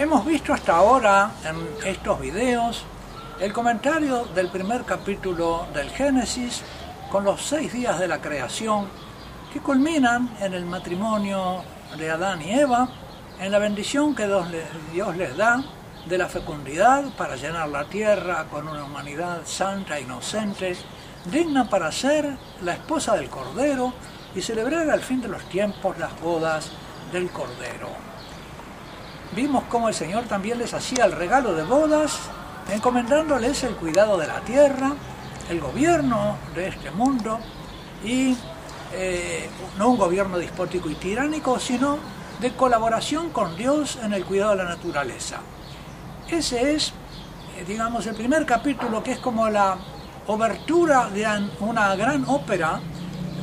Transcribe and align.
Hemos 0.00 0.24
visto 0.24 0.54
hasta 0.54 0.76
ahora 0.76 1.30
en 1.44 1.86
estos 1.86 2.18
videos 2.18 2.84
el 3.38 3.52
comentario 3.52 4.24
del 4.34 4.48
primer 4.48 4.84
capítulo 4.84 5.66
del 5.74 5.90
Génesis 5.90 6.62
con 7.12 7.22
los 7.22 7.42
seis 7.42 7.70
días 7.70 7.98
de 7.98 8.08
la 8.08 8.18
creación 8.18 8.88
que 9.52 9.60
culminan 9.60 10.34
en 10.40 10.54
el 10.54 10.64
matrimonio 10.64 11.62
de 11.98 12.10
Adán 12.10 12.40
y 12.40 12.50
Eva, 12.50 12.88
en 13.38 13.52
la 13.52 13.58
bendición 13.58 14.14
que 14.14 14.26
Dios 14.90 15.16
les 15.18 15.36
da 15.36 15.62
de 16.06 16.16
la 16.16 16.30
fecundidad 16.30 17.04
para 17.18 17.36
llenar 17.36 17.68
la 17.68 17.84
tierra 17.84 18.46
con 18.50 18.68
una 18.68 18.84
humanidad 18.84 19.42
santa 19.44 19.98
e 19.98 20.00
inocente, 20.00 20.78
digna 21.26 21.68
para 21.68 21.92
ser 21.92 22.38
la 22.62 22.72
esposa 22.72 23.16
del 23.16 23.28
Cordero 23.28 23.92
y 24.34 24.40
celebrar 24.40 24.88
al 24.88 25.02
fin 25.02 25.20
de 25.20 25.28
los 25.28 25.44
tiempos 25.50 25.98
las 25.98 26.18
bodas 26.22 26.72
del 27.12 27.28
Cordero. 27.28 28.09
Vimos 29.34 29.62
cómo 29.68 29.88
el 29.88 29.94
Señor 29.94 30.24
también 30.24 30.58
les 30.58 30.74
hacía 30.74 31.04
el 31.04 31.12
regalo 31.12 31.54
de 31.54 31.62
bodas, 31.62 32.18
encomendándoles 32.68 33.62
el 33.62 33.76
cuidado 33.76 34.18
de 34.18 34.26
la 34.26 34.40
tierra, 34.40 34.92
el 35.48 35.60
gobierno 35.60 36.36
de 36.52 36.66
este 36.66 36.90
mundo 36.90 37.38
y 38.04 38.36
eh, 38.92 39.48
no 39.78 39.90
un 39.90 39.98
gobierno 39.98 40.36
despótico 40.36 40.90
y 40.90 40.96
tiránico, 40.96 41.60
sino 41.60 41.98
de 42.40 42.52
colaboración 42.54 43.30
con 43.30 43.56
Dios 43.56 44.00
en 44.02 44.14
el 44.14 44.24
cuidado 44.24 44.50
de 44.50 44.56
la 44.56 44.64
naturaleza. 44.64 45.38
Ese 46.28 46.74
es, 46.74 46.92
eh, 47.56 47.64
digamos, 47.68 48.06
el 48.08 48.16
primer 48.16 48.44
capítulo 48.44 49.00
que 49.00 49.12
es 49.12 49.18
como 49.20 49.48
la 49.48 49.76
obertura 50.26 51.08
de 51.08 51.24
una 51.60 51.94
gran 51.94 52.24
ópera 52.26 52.80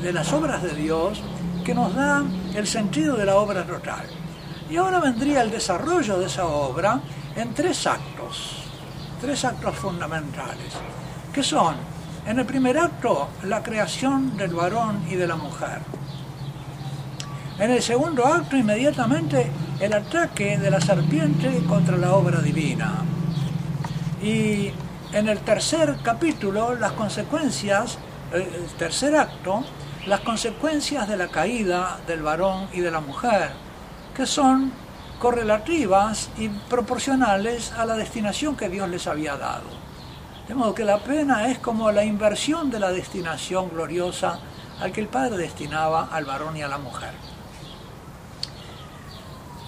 de 0.02 0.12
las 0.12 0.34
obras 0.34 0.62
de 0.64 0.74
Dios 0.74 1.22
que 1.64 1.74
nos 1.74 1.96
da 1.96 2.24
el 2.56 2.68
sentido 2.68 3.16
de 3.16 3.26
la 3.26 3.38
obra 3.38 3.66
total. 3.66 4.06
Y 4.70 4.78
ahora 4.78 5.00
vendría 5.00 5.42
el 5.42 5.52
desarrollo 5.52 6.20
de 6.20 6.26
esa 6.26 6.46
obra 6.46 7.00
en 7.36 7.54
tres 7.54 7.88
actos, 7.88 8.64
tres 9.22 9.46
actos 9.46 9.76
fundamentales, 9.76 10.74
que 11.34 11.42
son, 11.42 11.76
en 12.26 12.40
el 12.40 12.46
primer 12.46 12.78
acto, 12.78 13.30
la 13.44 13.64
creación 13.64 14.36
del 14.36 14.54
varón 14.54 15.06
y 15.10 15.16
de 15.16 15.28
la 15.28 15.38
mujer. 15.38 15.80
En 17.60 17.72
el 17.72 17.82
segundo 17.82 18.26
acto, 18.26 18.58
inmediatamente, 18.58 19.50
el 19.80 19.94
ataque 19.94 20.58
de 20.58 20.70
la 20.70 20.82
serpiente 20.82 21.64
contra 21.68 21.96
la 21.96 22.14
obra 22.14 22.42
divina. 22.42 23.04
Y 24.22 24.72
en 25.14 25.30
el 25.30 25.40
tercer 25.40 25.98
capítulo, 26.04 26.76
las 26.76 26.92
consecuencias, 26.92 27.98
el 28.34 28.68
tercer 28.78 29.16
acto, 29.16 29.64
las 30.06 30.20
consecuencias 30.20 31.08
de 31.08 31.18
la 31.18 31.30
caída 31.30 32.00
del 32.06 32.22
varón 32.22 32.68
y 32.74 32.82
de 32.82 32.92
la 32.92 33.00
mujer, 33.00 33.67
que 34.18 34.26
son 34.26 34.72
correlativas 35.20 36.32
y 36.40 36.50
proporcionales 36.50 37.72
a 37.74 37.86
la 37.86 37.96
destinación 37.96 38.58
que 38.58 38.68
Dios 38.68 38.90
les 38.90 39.06
había 39.06 39.38
dado. 39.38 39.70
De 40.48 40.56
modo 40.56 40.74
que 40.74 40.84
la 40.84 40.98
pena 40.98 41.52
es 41.52 41.60
como 41.60 41.92
la 41.92 42.04
inversión 42.04 42.72
de 42.72 42.80
la 42.80 42.92
destinación 42.92 43.70
gloriosa 43.70 44.40
al 44.80 44.92
que 44.92 45.02
el 45.02 45.08
Padre 45.08 45.38
destinaba 45.38 46.10
al 46.12 46.26
varón 46.26 46.58
y 46.58 46.64
a 46.64 46.68
la 46.68 46.80
mujer. 46.80 47.12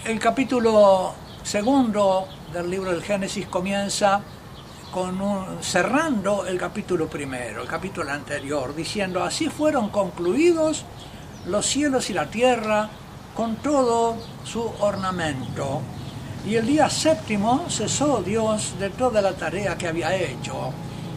El 0.03 0.17
capítulo 0.17 1.13
segundo 1.43 2.27
del 2.51 2.71
libro 2.71 2.89
del 2.89 3.03
Génesis 3.03 3.45
comienza 3.45 4.21
con 4.91 5.19
cerrando 5.61 6.47
el 6.47 6.57
capítulo 6.57 7.07
primero, 7.07 7.61
el 7.61 7.67
capítulo 7.67 8.11
anterior, 8.11 8.75
diciendo, 8.75 9.23
así 9.23 9.47
fueron 9.47 9.89
concluidos 9.89 10.85
los 11.45 11.67
cielos 11.67 12.09
y 12.09 12.13
la 12.13 12.25
tierra 12.31 12.89
con 13.35 13.55
todo 13.57 14.17
su 14.43 14.61
ornamento. 14.79 15.81
Y 16.45 16.55
el 16.55 16.65
día 16.65 16.89
séptimo 16.89 17.65
cesó 17.69 18.21
Dios 18.21 18.79
de 18.79 18.89
toda 18.89 19.21
la 19.21 19.33
tarea 19.33 19.77
que 19.77 19.87
había 19.87 20.15
hecho. 20.15 20.71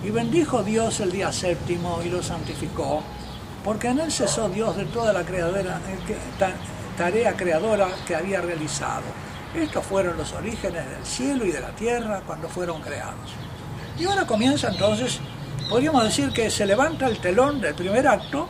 Y 0.05 0.11
bendijo 0.11 0.63
Dios 0.63 1.01
el 1.01 1.13
día 1.13 1.33
séptimo 1.33 2.01
y 2.05 2.09
lo 2.09 2.23
santificó, 2.23 3.03
porque 3.65 3.89
en 3.89 4.01
él 4.01 4.11
cesó 4.11 4.49
Dios 4.49 4.77
de 4.77 4.85
toda 4.87 5.13
la 5.13 5.21
eh, 5.21 5.55
tarea 6.97 7.37
creadora 7.37 7.89
que 8.07 8.17
había 8.17 8.41
realizado. 8.41 9.03
Estos 9.55 9.85
fueron 9.85 10.17
los 10.17 10.33
orígenes 10.33 10.89
del 10.89 11.05
cielo 11.05 11.47
y 11.47 11.53
de 11.53 11.61
la 11.61 11.71
tierra 11.71 12.23
cuando 12.27 12.49
fueron 12.49 12.81
creados. 12.81 13.31
Y 13.99 14.05
ahora 14.05 14.27
comienza 14.27 14.69
entonces, 14.69 15.21
podríamos 15.69 16.03
decir 16.05 16.33
que 16.33 16.51
se 16.51 16.67
levanta 16.67 17.07
el 17.07 17.19
telón 17.19 17.61
del 17.61 17.75
primer 17.75 18.09
acto 18.09 18.49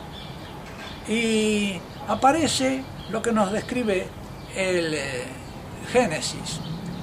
y 1.07 1.79
aparece 2.07 2.83
lo 3.13 3.21
que 3.21 3.31
nos 3.31 3.51
describe 3.51 4.07
el 4.55 4.95
eh, 4.95 5.25
Génesis. 5.91 6.59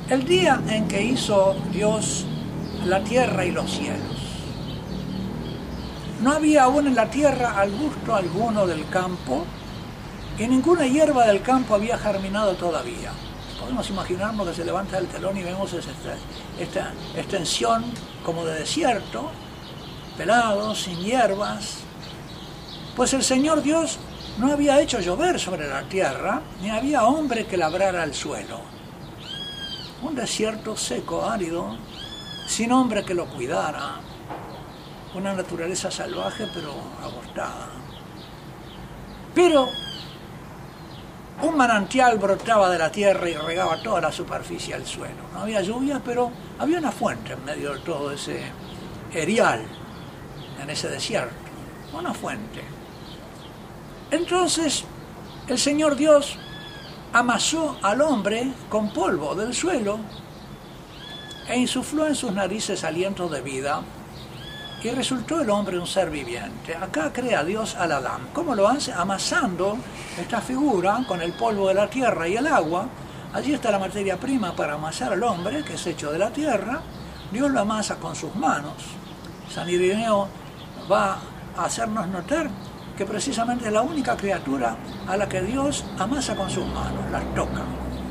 El 0.08 0.24
día 0.24 0.60
en 0.68 0.88
que 0.88 1.00
hizo 1.00 1.54
Dios 1.70 2.26
la 2.84 3.04
tierra 3.04 3.44
y 3.44 3.52
los 3.52 3.70
cielos. 3.70 4.18
No 6.20 6.32
había 6.32 6.64
aún 6.64 6.88
en 6.88 6.96
la 6.96 7.08
tierra 7.08 7.60
arbusto 7.60 8.12
alguno 8.12 8.66
del 8.66 8.88
campo 8.88 9.44
y 10.36 10.48
ninguna 10.48 10.84
hierba 10.84 11.26
del 11.26 11.42
campo 11.42 11.76
había 11.76 11.96
germinado 11.96 12.54
todavía. 12.54 13.12
Podemos 13.60 13.88
imaginarnos 13.88 14.48
que 14.48 14.54
se 14.54 14.64
levanta 14.64 14.98
el 14.98 15.06
telón 15.06 15.36
y 15.36 15.44
vemos 15.44 15.72
esta, 15.72 15.92
esta 16.58 16.92
extensión 17.14 17.84
como 18.24 18.44
de 18.44 18.58
desierto, 18.58 19.30
pelado, 20.16 20.74
sin 20.74 20.98
hierbas, 20.98 21.76
pues 22.96 23.14
el 23.14 23.22
Señor 23.22 23.62
Dios 23.62 24.00
no 24.38 24.52
había 24.52 24.80
hecho 24.80 25.00
llover 25.00 25.38
sobre 25.38 25.68
la 25.68 25.82
tierra, 25.82 26.40
ni 26.62 26.70
había 26.70 27.04
hombre 27.04 27.46
que 27.46 27.56
labrara 27.56 28.04
el 28.04 28.14
suelo. 28.14 28.60
Un 30.02 30.14
desierto 30.14 30.76
seco, 30.76 31.28
árido, 31.28 31.76
sin 32.46 32.72
hombre 32.72 33.04
que 33.04 33.14
lo 33.14 33.26
cuidara, 33.26 34.00
una 35.14 35.34
naturaleza 35.34 35.90
salvaje 35.90 36.46
pero 36.54 36.74
agostada. 37.02 37.68
Pero 39.34 39.68
un 41.42 41.56
manantial 41.56 42.18
brotaba 42.18 42.68
de 42.70 42.78
la 42.78 42.90
tierra 42.90 43.28
y 43.28 43.34
regaba 43.34 43.82
toda 43.82 44.00
la 44.00 44.12
superficie 44.12 44.74
al 44.74 44.86
suelo. 44.86 45.30
No 45.32 45.40
había 45.40 45.62
lluvia, 45.62 46.00
pero 46.04 46.30
había 46.58 46.78
una 46.78 46.92
fuente 46.92 47.32
en 47.32 47.44
medio 47.44 47.74
de 47.74 47.80
todo 47.80 48.12
ese 48.12 48.42
erial, 49.12 49.62
en 50.62 50.70
ese 50.70 50.88
desierto. 50.88 51.34
Una 51.92 52.12
fuente. 52.12 52.62
Entonces, 54.10 54.84
el 55.46 55.58
Señor 55.58 55.96
Dios 55.96 56.36
amasó 57.12 57.76
al 57.82 58.00
hombre 58.00 58.52
con 58.68 58.92
polvo 58.92 59.34
del 59.34 59.54
suelo 59.54 59.98
e 61.48 61.58
insufló 61.58 62.06
en 62.06 62.14
sus 62.14 62.32
narices 62.32 62.84
aliento 62.84 63.28
de 63.28 63.40
vida 63.40 63.82
y 64.82 64.90
resultó 64.90 65.40
el 65.40 65.50
hombre 65.50 65.78
un 65.78 65.86
ser 65.86 66.10
viviente. 66.10 66.74
Acá 66.74 67.12
crea 67.12 67.44
Dios 67.44 67.74
al 67.74 67.92
Adán. 67.92 68.28
¿Cómo 68.32 68.54
lo 68.54 68.66
hace? 68.68 68.92
Amasando 68.92 69.76
esta 70.18 70.40
figura 70.40 71.04
con 71.06 71.20
el 71.20 71.32
polvo 71.32 71.68
de 71.68 71.74
la 71.74 71.88
tierra 71.88 72.26
y 72.26 72.36
el 72.36 72.46
agua. 72.46 72.86
Allí 73.32 73.52
está 73.52 73.70
la 73.70 73.78
materia 73.78 74.16
prima 74.16 74.56
para 74.56 74.74
amasar 74.74 75.12
al 75.12 75.22
hombre, 75.22 75.62
que 75.64 75.74
es 75.74 75.86
hecho 75.86 76.10
de 76.10 76.18
la 76.18 76.30
tierra. 76.30 76.80
Dios 77.30 77.50
lo 77.50 77.60
amasa 77.60 77.96
con 77.96 78.16
sus 78.16 78.34
manos. 78.34 78.74
San 79.52 79.68
Irineo 79.68 80.28
va 80.90 81.18
a 81.56 81.64
hacernos 81.64 82.08
notar 82.08 82.48
que 83.00 83.06
precisamente 83.06 83.66
es 83.66 83.72
la 83.72 83.80
única 83.80 84.14
criatura 84.14 84.76
a 85.08 85.16
la 85.16 85.26
que 85.26 85.40
Dios 85.40 85.86
amasa 85.98 86.36
con 86.36 86.50
sus 86.50 86.66
manos, 86.66 87.10
las 87.10 87.24
toca. 87.34 87.62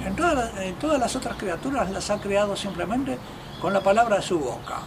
En 0.03 0.15
todas, 0.15 0.99
las 0.99 1.15
otras 1.15 1.37
criaturas 1.37 1.91
las 1.91 2.09
ha 2.09 2.19
creado 2.19 2.55
simplemente 2.55 3.19
con 3.61 3.71
la 3.71 3.81
palabra 3.81 4.15
de 4.15 4.23
su 4.23 4.39
boca 4.39 4.79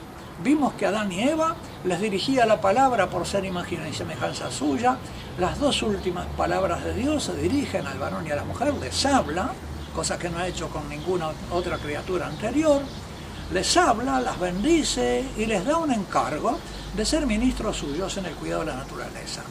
Vimos 0.42 0.72
que 0.72 0.86
Adán 0.86 1.12
y 1.12 1.20
Eva 1.20 1.54
les 1.84 2.00
dirigía 2.00 2.46
la 2.46 2.60
palabra 2.60 3.08
por 3.10 3.24
ser 3.28 3.44
imagen 3.44 3.86
y 3.88 3.92
semejanza 3.92 4.50
suya. 4.50 4.96
Las 5.38 5.60
dos 5.60 5.80
últimas 5.84 6.26
palabras 6.36 6.82
de 6.82 6.94
Dios 6.94 7.22
se 7.22 7.36
dirigen 7.36 7.86
al 7.86 8.00
varón 8.00 8.26
y 8.26 8.32
a 8.32 8.36
la 8.36 8.44
mujer, 8.44 8.74
les 8.74 9.06
habla, 9.06 9.52
cosa 9.94 10.18
que 10.18 10.30
no 10.30 10.38
ha 10.38 10.48
hecho 10.48 10.68
con 10.68 10.88
ninguna 10.88 11.30
otra 11.52 11.78
criatura 11.78 12.26
anterior. 12.26 12.82
Les 13.52 13.76
habla, 13.76 14.18
las 14.18 14.40
bendice 14.40 15.24
y 15.36 15.46
les 15.46 15.64
da 15.64 15.76
un 15.76 15.92
encargo 15.92 16.58
de 16.92 17.06
ser 17.06 17.24
ministros 17.24 17.76
suyos 17.76 18.16
en 18.16 18.26
el 18.26 18.34
cuidado 18.34 18.62
de 18.62 18.72
la 18.72 18.78
naturaleza. 18.78 19.44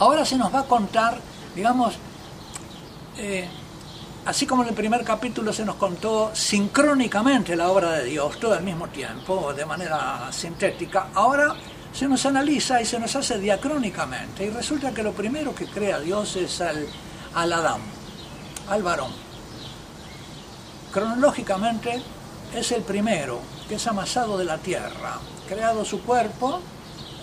Ahora 0.00 0.24
se 0.24 0.38
nos 0.38 0.52
va 0.52 0.60
a 0.60 0.64
contar, 0.64 1.18
digamos, 1.54 1.94
eh, 3.18 3.46
así 4.24 4.46
como 4.46 4.62
en 4.62 4.70
el 4.70 4.74
primer 4.74 5.04
capítulo 5.04 5.52
se 5.52 5.62
nos 5.62 5.74
contó 5.74 6.30
sincrónicamente 6.32 7.54
la 7.54 7.68
obra 7.68 7.92
de 7.92 8.04
Dios, 8.04 8.40
todo 8.40 8.54
al 8.54 8.62
mismo 8.62 8.88
tiempo, 8.88 9.52
de 9.52 9.66
manera 9.66 10.32
sintética, 10.32 11.08
ahora 11.12 11.54
se 11.92 12.08
nos 12.08 12.24
analiza 12.24 12.80
y 12.80 12.86
se 12.86 12.98
nos 12.98 13.14
hace 13.14 13.38
diacrónicamente. 13.38 14.46
Y 14.46 14.48
resulta 14.48 14.92
que 14.92 15.02
lo 15.02 15.12
primero 15.12 15.54
que 15.54 15.66
crea 15.66 16.00
Dios 16.00 16.34
es 16.36 16.62
al, 16.62 16.86
al 17.34 17.52
Adán, 17.52 17.82
al 18.70 18.82
varón. 18.82 19.12
Cronológicamente 20.94 22.02
es 22.54 22.72
el 22.72 22.84
primero, 22.84 23.40
que 23.68 23.74
es 23.74 23.86
amasado 23.86 24.38
de 24.38 24.46
la 24.46 24.56
tierra, 24.56 25.18
creado 25.46 25.84
su 25.84 26.00
cuerpo 26.00 26.62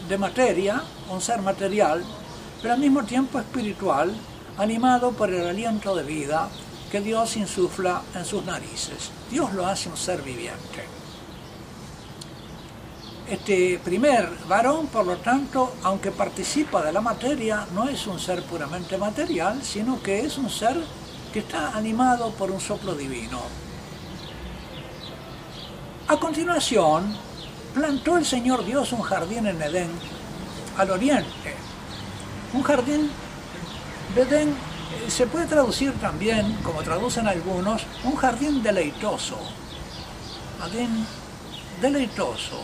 de 0.08 0.18
materia, 0.20 0.84
un 1.10 1.22
ser 1.22 1.42
material, 1.42 2.06
pero 2.62 2.74
al 2.74 2.80
mismo 2.80 3.04
tiempo 3.04 3.40
espiritual, 3.40 4.16
animado 4.58 5.12
por 5.12 5.30
el 5.30 5.48
aliento 5.48 5.96
de 5.96 6.04
vida 6.04 6.50
que 6.92 7.02
Dios 7.02 7.36
insufla 7.38 8.02
en 8.16 8.26
sus 8.26 8.44
narices. 8.46 9.12
Dios 9.30 9.54
lo 9.54 9.68
hace 9.68 9.90
un 9.90 9.98
ser 9.98 10.22
viviente. 10.22 10.86
Este 13.30 13.78
primer 13.84 14.30
varón, 14.48 14.88
por 14.88 15.06
lo 15.06 15.18
tanto, 15.18 15.76
aunque 15.84 16.12
participa 16.12 16.82
de 16.82 16.94
la 16.94 17.02
materia, 17.02 17.68
no 17.74 17.90
es 17.90 18.08
un 18.08 18.20
ser 18.20 18.42
puramente 18.44 18.98
material, 18.98 19.62
sino 19.64 20.02
que 20.02 20.22
es 20.22 20.38
un 20.38 20.50
ser 20.50 20.78
que 21.34 21.40
está 21.40 21.76
animado 21.76 22.32
por 22.32 22.50
un 22.50 22.62
soplo 22.62 22.96
divino. 22.96 23.42
A 26.08 26.18
continuación, 26.18 27.18
plantó 27.74 28.18
el 28.18 28.26
Señor 28.26 28.64
Dios 28.64 28.94
un 28.94 29.02
jardín 29.02 29.46
en 29.46 29.62
Edén, 29.62 29.92
al 30.78 30.92
oriente. 30.92 31.67
Un 32.54 32.64
jardín 32.64 33.10
de 34.16 34.22
Edén 34.22 34.50
eh, 34.50 35.12
se 35.12 35.28
puede 35.28 35.46
traducir 35.46 35.92
también, 35.94 36.54
como 36.64 36.82
traducen 36.82 37.28
algunos, 37.28 37.86
un 38.04 38.16
jardín 38.16 38.64
deleitoso. 38.64 39.38
Jardín 40.60 41.06
deleitoso. 41.82 42.62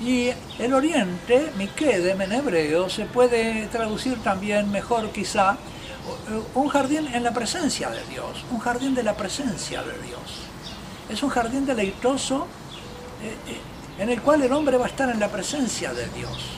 Y 0.00 0.30
el 0.58 0.74
oriente, 0.74 1.52
Mikedem 1.56 2.20
en 2.20 2.32
hebreo, 2.32 2.88
se 2.88 3.04
puede 3.04 3.66
traducir 3.66 4.22
también 4.22 4.70
mejor 4.70 5.10
quizá 5.10 5.52
eh, 5.52 6.42
un 6.54 6.68
jardín 6.68 7.06
en 7.12 7.22
la 7.22 7.32
presencia 7.32 7.90
de 7.90 8.04
Dios, 8.06 8.44
un 8.50 8.58
jardín 8.58 8.94
de 8.94 9.02
la 9.02 9.16
presencia 9.16 9.82
de 9.82 9.98
Dios. 10.06 10.20
Es 11.08 11.22
un 11.22 11.28
jardín 11.28 11.66
deleitoso 11.66 12.46
eh, 13.22 13.60
en 14.02 14.08
el 14.08 14.20
cual 14.22 14.42
el 14.42 14.52
hombre 14.52 14.76
va 14.76 14.86
a 14.86 14.88
estar 14.88 15.08
en 15.10 15.20
la 15.20 15.28
presencia 15.28 15.92
de 15.92 16.06
Dios. 16.08 16.53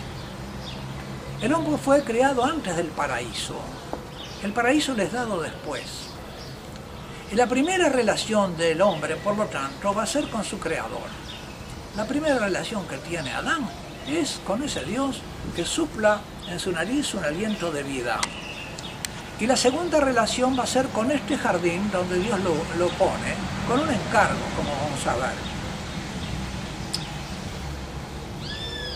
El 1.43 1.53
hombre 1.53 1.77
fue 1.77 2.03
creado 2.03 2.45
antes 2.45 2.77
del 2.77 2.87
paraíso. 2.87 3.57
El 4.43 4.53
paraíso 4.53 4.95
les 4.95 5.13
dado 5.13 5.43
después. 5.43 5.83
Y 7.31 7.35
la 7.35 7.47
primera 7.47 7.91
relación 7.91 8.57
del 8.57 8.81
hombre, 8.81 9.17
por 9.17 9.37
lo 9.37 9.45
tanto, 9.45 9.93
va 9.93 10.05
a 10.05 10.07
ser 10.07 10.29
con 10.31 10.45
su 10.45 10.59
creador. 10.59 11.09
La 11.95 12.07
primera 12.07 12.39
relación 12.39 12.89
que 12.89 12.97
tiene 12.99 13.33
Adán 13.33 13.69
es 14.09 14.41
con 14.47 14.63
ese 14.63 14.83
Dios 14.85 15.21
que 15.55 15.67
supla 15.67 16.21
en 16.49 16.59
su 16.59 16.73
nariz 16.73 17.13
un 17.15 17.25
aliento 17.25 17.71
de 17.71 17.83
vida. 17.83 18.19
Y 19.39 19.47
la 19.47 19.57
segunda 19.57 20.01
relación 20.01 20.59
va 20.59 20.63
a 20.63 20.67
ser 20.67 20.87
con 20.89 21.11
este 21.11 21.37
jardín 21.37 21.91
donde 21.91 22.19
Dios 22.19 22.41
lo, 22.41 22.55
lo 22.79 22.89
pone, 22.95 23.35
con 23.69 23.81
un 23.81 23.91
encargo, 23.91 24.41
como 24.57 24.71
vamos 24.71 25.07
a 25.07 25.17
ver. 25.17 25.37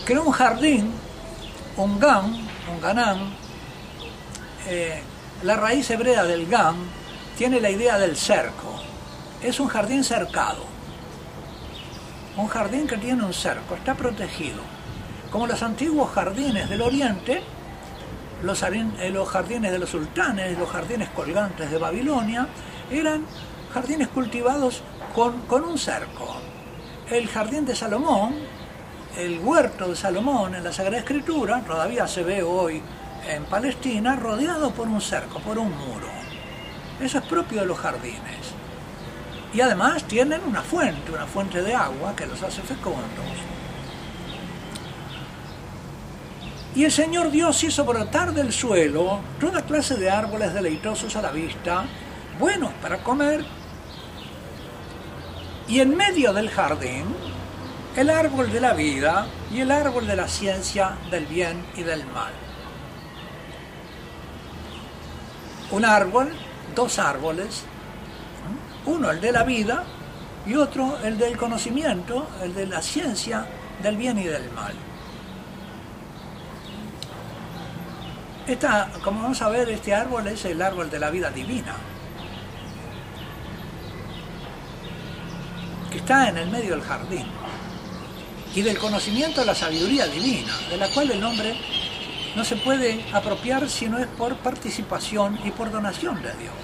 Creó 0.05 0.23
un 0.23 0.31
jardín, 0.31 0.91
un 1.77 1.99
gan, 1.99 2.25
un 2.71 2.81
ganán, 2.81 3.33
eh, 4.67 5.01
la 5.43 5.55
raíz 5.55 5.89
hebrea 5.89 6.23
del 6.23 6.47
gan 6.47 6.75
tiene 7.37 7.59
la 7.59 7.69
idea 7.69 7.97
del 7.97 8.15
cerco. 8.15 8.81
Es 9.41 9.59
un 9.59 9.67
jardín 9.67 10.03
cercado. 10.03 10.65
Un 12.37 12.47
jardín 12.47 12.87
que 12.87 12.97
tiene 12.97 13.23
un 13.23 13.33
cerco, 13.33 13.75
está 13.75 13.95
protegido. 13.95 14.61
Como 15.31 15.47
los 15.47 15.63
antiguos 15.63 16.11
jardines 16.11 16.69
del 16.69 16.81
oriente, 16.81 17.41
los, 18.43 18.61
eh, 18.63 19.13
jardines 19.27 19.71
de 19.71 19.79
los 19.79 19.89
sultanes, 19.89 20.57
los 20.57 20.69
jardines 20.69 21.09
colgantes 21.09 21.71
de 21.71 21.77
Babilonia, 21.77 22.47
eran 22.91 23.25
jardines 23.73 24.09
cultivados 24.09 24.83
con 25.13 25.63
un 25.63 25.77
cerco. 25.77 26.35
El 27.09 27.27
jardín 27.27 27.65
de 27.65 27.75
Salomón, 27.75 28.35
el 29.17 29.39
huerto 29.39 29.89
de 29.89 29.95
Salomón 29.95 30.55
en 30.55 30.63
la 30.63 30.71
Sagrada 30.71 30.99
Escritura, 30.99 31.61
todavía 31.61 32.07
se 32.07 32.23
ve 32.23 32.43
hoy 32.43 32.81
en 33.27 33.43
Palestina, 33.45 34.15
rodeado 34.15 34.71
por 34.71 34.87
un 34.87 35.01
cerco, 35.01 35.39
por 35.39 35.57
un 35.57 35.69
muro. 35.69 36.07
Eso 36.99 37.17
es 37.17 37.25
propio 37.25 37.61
de 37.61 37.67
los 37.67 37.77
jardines. 37.77 38.53
Y 39.53 39.61
además 39.61 40.03
tienen 40.05 40.41
una 40.45 40.61
fuente, 40.61 41.11
una 41.11 41.25
fuente 41.25 41.61
de 41.61 41.75
agua 41.75 42.15
que 42.15 42.25
los 42.25 42.41
hace 42.41 42.61
fecundos. 42.61 43.01
Y 46.73 46.85
el 46.85 46.91
Señor 46.91 47.31
Dios 47.31 47.61
hizo 47.63 47.83
brotar 47.83 48.33
del 48.33 48.53
suelo 48.53 49.19
toda 49.39 49.63
clase 49.63 49.95
de 49.95 50.09
árboles 50.09 50.53
deleitosos 50.53 51.15
a 51.17 51.21
la 51.21 51.31
vista, 51.31 51.83
buenos 52.39 52.71
para 52.81 53.03
comer, 53.03 53.43
y 55.67 55.79
en 55.79 55.95
medio 55.95 56.33
del 56.33 56.49
jardín 56.49 57.05
el 57.95 58.09
árbol 58.09 58.51
de 58.51 58.61
la 58.61 58.73
vida 58.73 59.27
y 59.51 59.61
el 59.61 59.71
árbol 59.71 60.07
de 60.07 60.15
la 60.15 60.27
ciencia 60.27 60.93
del 61.09 61.25
bien 61.25 61.65
y 61.75 61.83
del 61.83 62.05
mal. 62.05 62.31
Un 65.71 65.85
árbol, 65.85 66.31
dos 66.75 66.99
árboles, 66.99 67.63
uno 68.85 69.11
el 69.11 69.19
de 69.21 69.31
la 69.31 69.43
vida 69.43 69.83
y 70.45 70.55
otro 70.55 70.97
el 71.03 71.17
del 71.17 71.37
conocimiento, 71.37 72.27
el 72.41 72.53
de 72.53 72.65
la 72.67 72.81
ciencia 72.81 73.45
del 73.81 73.97
bien 73.97 74.17
y 74.19 74.23
del 74.23 74.49
mal. 74.51 74.73
Esta, 78.47 78.89
como 79.03 79.21
vamos 79.21 79.41
a 79.41 79.49
ver, 79.49 79.69
este 79.69 79.93
árbol 79.93 80.27
es 80.27 80.43
el 80.45 80.61
árbol 80.61 80.89
de 80.89 80.99
la 80.99 81.09
vida 81.09 81.29
divina, 81.29 81.75
que 85.89 85.97
está 85.97 86.29
en 86.29 86.37
el 86.37 86.49
medio 86.49 86.71
del 86.71 86.81
jardín, 86.81 87.27
y 88.55 88.61
del 88.61 88.77
conocimiento 88.77 89.41
de 89.41 89.47
la 89.47 89.55
sabiduría 89.55 90.07
divina, 90.07 90.53
de 90.69 90.77
la 90.77 90.89
cual 90.89 91.11
el 91.11 91.23
hombre 91.23 91.55
no 92.35 92.43
se 92.43 92.55
puede 92.55 93.05
apropiar 93.13 93.69
si 93.69 93.87
no 93.87 93.97
es 93.97 94.07
por 94.07 94.35
participación 94.37 95.39
y 95.43 95.51
por 95.51 95.71
donación 95.71 96.15
de 96.21 96.33
Dios. 96.33 96.55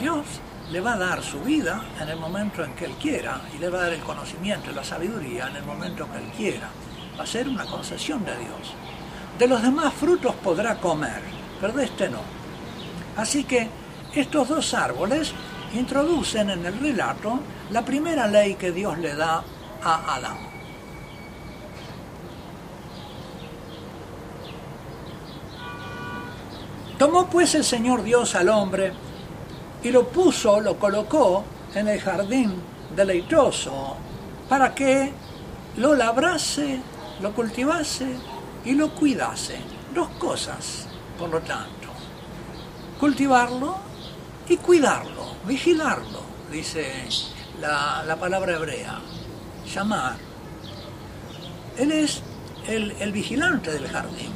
Dios 0.00 0.26
le 0.70 0.80
va 0.80 0.94
a 0.94 0.98
dar 0.98 1.22
su 1.22 1.40
vida 1.40 1.84
en 2.00 2.08
el 2.08 2.18
momento 2.18 2.64
en 2.64 2.74
que 2.74 2.86
Él 2.86 2.94
quiera 3.00 3.40
y 3.54 3.58
le 3.58 3.68
va 3.68 3.78
a 3.78 3.82
dar 3.82 3.92
el 3.92 4.00
conocimiento 4.00 4.70
y 4.70 4.74
la 4.74 4.84
sabiduría 4.84 5.48
en 5.48 5.56
el 5.56 5.64
momento 5.64 6.08
que 6.10 6.18
Él 6.18 6.30
quiera. 6.36 6.68
Va 7.18 7.24
a 7.24 7.26
ser 7.26 7.48
una 7.48 7.64
concesión 7.64 8.24
de 8.24 8.36
Dios. 8.36 8.74
De 9.38 9.46
los 9.46 9.62
demás 9.62 9.92
frutos 9.94 10.34
podrá 10.36 10.76
comer, 10.76 11.22
pero 11.60 11.72
de 11.72 11.84
este 11.84 12.08
no. 12.08 12.20
Así 13.16 13.44
que 13.44 13.68
estos 14.14 14.48
dos 14.48 14.74
árboles 14.74 15.32
introducen 15.74 16.50
en 16.50 16.64
el 16.66 16.78
relato 16.78 17.40
la 17.70 17.84
primera 17.84 18.26
ley 18.26 18.54
que 18.54 18.72
Dios 18.72 18.98
le 18.98 19.14
da 19.14 19.42
a 19.82 20.14
Adán. 20.14 20.55
Tomó 26.98 27.26
pues 27.26 27.54
el 27.54 27.64
Señor 27.64 28.02
Dios 28.02 28.34
al 28.34 28.48
hombre 28.48 28.92
y 29.82 29.90
lo 29.90 30.08
puso, 30.08 30.60
lo 30.60 30.78
colocó 30.78 31.44
en 31.74 31.88
el 31.88 32.00
jardín 32.00 32.54
deleitoso 32.94 33.96
para 34.48 34.74
que 34.74 35.12
lo 35.76 35.94
labrase, 35.94 36.80
lo 37.20 37.32
cultivase 37.34 38.06
y 38.64 38.72
lo 38.72 38.94
cuidase. 38.94 39.58
Dos 39.94 40.08
cosas, 40.18 40.88
por 41.18 41.28
lo 41.28 41.40
tanto. 41.40 41.88
Cultivarlo 42.98 43.76
y 44.48 44.56
cuidarlo, 44.56 45.34
vigilarlo, 45.46 46.20
dice 46.50 47.04
la, 47.60 48.16
palabra 48.18 48.54
hebrea. 48.54 49.00
Llamar. 49.74 50.16
Él 51.76 51.92
es 51.92 52.22
el, 52.66 52.92
el 52.92 53.12
vigilante 53.12 53.70
del 53.70 53.88
jardín, 53.88 54.32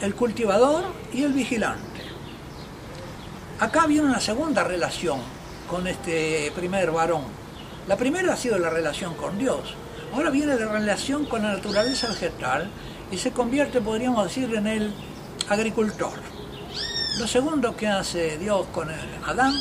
el 0.00 0.14
cultivador 0.14 0.84
y 1.12 1.22
el 1.22 1.32
vigilante. 1.32 2.02
Acá 3.60 3.86
viene 3.86 4.06
una 4.06 4.20
segunda 4.20 4.62
relación 4.62 5.18
con 5.68 5.86
este 5.86 6.52
primer 6.54 6.90
varón. 6.90 7.22
La 7.88 7.96
primera 7.96 8.34
ha 8.34 8.36
sido 8.36 8.58
la 8.58 8.70
relación 8.70 9.14
con 9.14 9.38
Dios. 9.38 9.74
Ahora 10.14 10.30
viene 10.30 10.56
la 10.56 10.72
relación 10.72 11.26
con 11.26 11.42
la 11.42 11.54
naturaleza 11.54 12.08
vegetal 12.08 12.70
y 13.10 13.18
se 13.18 13.32
convierte, 13.32 13.80
podríamos 13.80 14.24
decir, 14.24 14.54
en 14.54 14.66
el 14.66 14.94
agricultor. 15.48 16.12
Lo 17.18 17.26
segundo 17.26 17.76
que 17.76 17.88
hace 17.88 18.38
Dios 18.38 18.66
con 18.72 18.88
Adán 19.26 19.52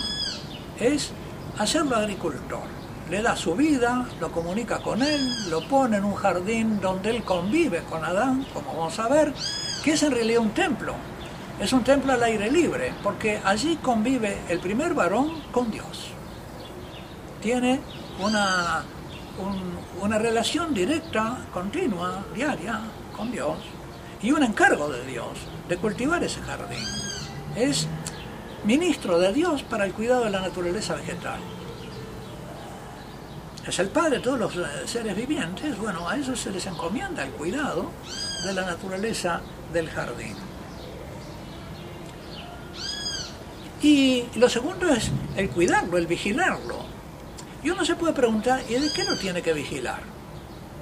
es 0.80 1.12
hacerlo 1.58 1.96
agricultor. 1.96 2.64
Le 3.10 3.22
da 3.22 3.36
su 3.36 3.56
vida, 3.56 4.08
lo 4.20 4.32
comunica 4.32 4.80
con 4.80 5.02
él, 5.02 5.50
lo 5.50 5.68
pone 5.68 5.98
en 5.98 6.04
un 6.04 6.16
jardín 6.16 6.80
donde 6.82 7.10
él 7.10 7.24
convive 7.24 7.82
con 7.90 8.04
Adán, 8.04 8.46
como 8.54 8.76
vamos 8.76 9.00
a 9.00 9.08
ver, 9.08 9.34
que 9.88 9.94
es 9.94 10.04
en 10.04 10.12
realidad 10.12 10.42
un 10.42 10.50
templo. 10.50 10.96
Es 11.62 11.72
un 11.72 11.82
templo 11.82 12.12
al 12.12 12.22
aire 12.22 12.52
libre, 12.52 12.94
porque 13.02 13.40
allí 13.42 13.78
convive 13.78 14.38
el 14.50 14.60
primer 14.60 14.94
varón 14.94 15.42
con 15.50 15.72
Dios. 15.72 16.10
Tiene 17.42 17.80
una, 18.20 18.84
una 20.02 20.18
relación 20.18 20.74
directa, 20.74 21.38
continua, 21.54 22.22
diaria 22.36 22.82
con 23.16 23.32
Dios 23.32 23.60
y 24.22 24.34
un 24.34 24.44
encargo 24.44 24.90
de 24.90 25.06
Dios 25.06 25.30
de 25.70 25.78
cultivar 25.78 26.22
ese 26.22 26.42
jardín. 26.42 26.84
Es 27.56 27.88
ministro 28.66 29.20
de 29.20 29.32
Dios 29.32 29.64
para 29.64 29.86
el 29.86 29.94
cuidado 29.94 30.26
de 30.26 30.32
la 30.32 30.42
naturaleza 30.42 30.96
vegetal. 30.96 31.40
Es 33.66 33.80
el 33.80 33.88
padre 33.88 34.18
de 34.18 34.20
todos 34.20 34.38
los 34.38 34.58
eh, 34.58 34.66
seres 34.86 35.16
vivientes, 35.16 35.78
bueno, 35.78 36.10
a 36.10 36.18
eso 36.18 36.36
se 36.36 36.52
les 36.52 36.66
encomienda 36.66 37.24
el 37.24 37.32
cuidado 37.32 37.92
de 38.46 38.54
la 38.54 38.66
naturaleza 38.66 39.42
del 39.74 39.90
jardín. 39.90 40.36
Y 43.82 44.26
lo 44.36 44.50
segundo 44.50 44.90
es 44.90 45.12
el 45.36 45.50
cuidarlo, 45.50 45.98
el 45.98 46.08
vigilarlo. 46.08 46.86
Y 47.64 47.70
uno 47.70 47.86
se 47.86 47.96
puede 47.96 48.14
preguntar, 48.14 48.62
¿y 48.68 48.74
de 48.74 48.92
qué 48.94 49.04
lo 49.04 49.18
tiene 49.18 49.42
que 49.42 49.54
vigilar? 49.54 50.02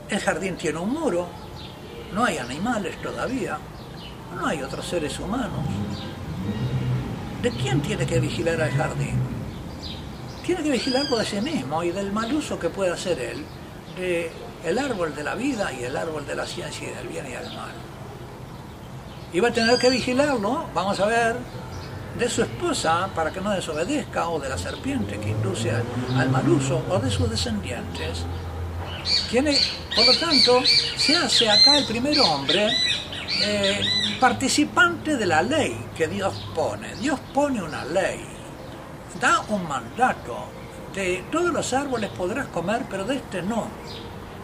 El 0.10 0.20
jardín 0.20 0.56
tiene 0.56 0.80
un 0.80 0.92
muro, 0.92 1.28
no 2.14 2.24
hay 2.24 2.38
animales 2.38 3.02
todavía, 3.02 3.58
no 4.36 4.46
hay 4.46 4.62
otros 4.62 4.86
seres 4.86 5.20
humanos. 5.20 5.66
¿De 7.42 7.52
quién 7.52 7.82
tiene 7.82 8.06
que 8.06 8.20
vigilar 8.20 8.62
al 8.62 8.72
jardín? 8.72 9.20
Tiene 10.46 10.64
que 10.64 10.72
vigilarlo 10.72 11.18
de 11.18 11.26
sí 11.26 11.42
mismo 11.42 11.84
y 11.84 11.92
del 11.92 12.12
mal 12.12 12.32
uso 12.34 12.60
que 12.60 12.70
puede 12.70 12.92
hacer 12.92 13.20
él 13.20 13.44
de 13.98 14.32
el 14.64 14.80
árbol 14.80 15.14
de 15.16 15.24
la 15.24 15.36
vida 15.36 15.72
y 15.74 15.84
el 15.84 15.96
árbol 15.96 16.26
de 16.26 16.36
la 16.36 16.46
ciencia 16.46 16.90
y 16.90 16.94
del 16.94 17.08
bien 17.08 17.26
y 17.28 17.32
del 17.32 17.54
mal. 17.54 17.72
Y 19.34 19.40
va 19.40 19.50
a 19.50 19.52
tener 19.52 19.78
que 19.78 19.90
vigilarlo, 19.90 20.66
vamos 20.74 21.00
a 21.00 21.06
ver, 21.06 21.36
de 22.18 22.30
su 22.30 22.42
esposa 22.42 23.10
para 23.14 23.32
que 23.32 23.42
no 23.42 23.52
desobedezca, 23.52 24.30
o 24.30 24.40
de 24.40 24.50
la 24.50 24.58
serpiente 24.58 25.20
que 25.20 25.30
induce 25.30 25.72
al 25.72 26.30
mal 26.30 26.48
uso, 26.48 26.84
o 26.90 27.00
de 27.00 27.12
sus 27.12 27.30
descendientes. 27.30 28.26
Tiene, 29.30 29.58
por 29.96 30.06
lo 30.06 30.20
tanto, 30.20 30.62
se 30.98 31.16
hace 31.16 31.50
acá 31.50 31.78
el 31.78 31.86
primer 31.86 32.20
hombre 32.20 32.70
eh, 33.44 33.82
participante 34.20 35.18
de 35.18 35.26
la 35.26 35.42
ley 35.42 35.78
que 35.96 36.08
Dios 36.08 36.34
pone. 36.56 36.96
Dios 36.96 37.20
pone 37.34 37.62
una 37.62 37.84
ley, 37.86 38.26
da 39.20 39.42
un 39.50 39.68
mandato. 39.68 40.50
De 40.94 41.26
todos 41.30 41.52
los 41.52 41.74
árboles 41.74 42.10
podrás 42.12 42.48
comer, 42.48 42.84
pero 42.90 43.04
de 43.04 43.18
este 43.18 43.42
no 43.42 43.68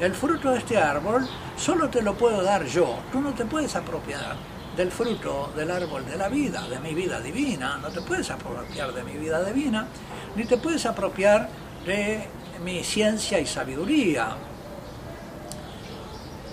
el 0.02 0.16
fruto 0.16 0.50
de 0.50 0.58
este 0.58 0.80
árbol 0.80 1.28
solo 1.56 1.88
te 1.90 2.02
lo 2.02 2.16
puedo 2.16 2.42
dar 2.42 2.66
yo. 2.66 2.98
Tú 3.12 3.22
no 3.22 3.34
te 3.34 3.46
puedes 3.46 3.76
apropiar 3.76 4.36
del 4.76 4.92
fruto 4.92 5.52
del 5.56 5.70
árbol 5.70 6.06
de 6.06 6.18
la 6.18 6.30
vida, 6.30 6.68
de 6.68 6.80
mi 6.80 6.94
vida 6.94 7.20
divina. 7.20 7.78
No 7.82 7.90
te 7.90 8.02
puedes 8.02 8.30
apropiar 8.32 8.94
de 8.94 9.04
mi 9.04 9.14
vida 9.14 9.44
divina, 9.44 9.88
ni 10.36 10.46
te 10.46 10.58
puedes 10.58 10.86
apropiar 10.86 11.50
de 11.86 12.28
mi 12.64 12.84
ciencia 12.84 13.40
y 13.40 13.46
sabiduría. 13.46 14.36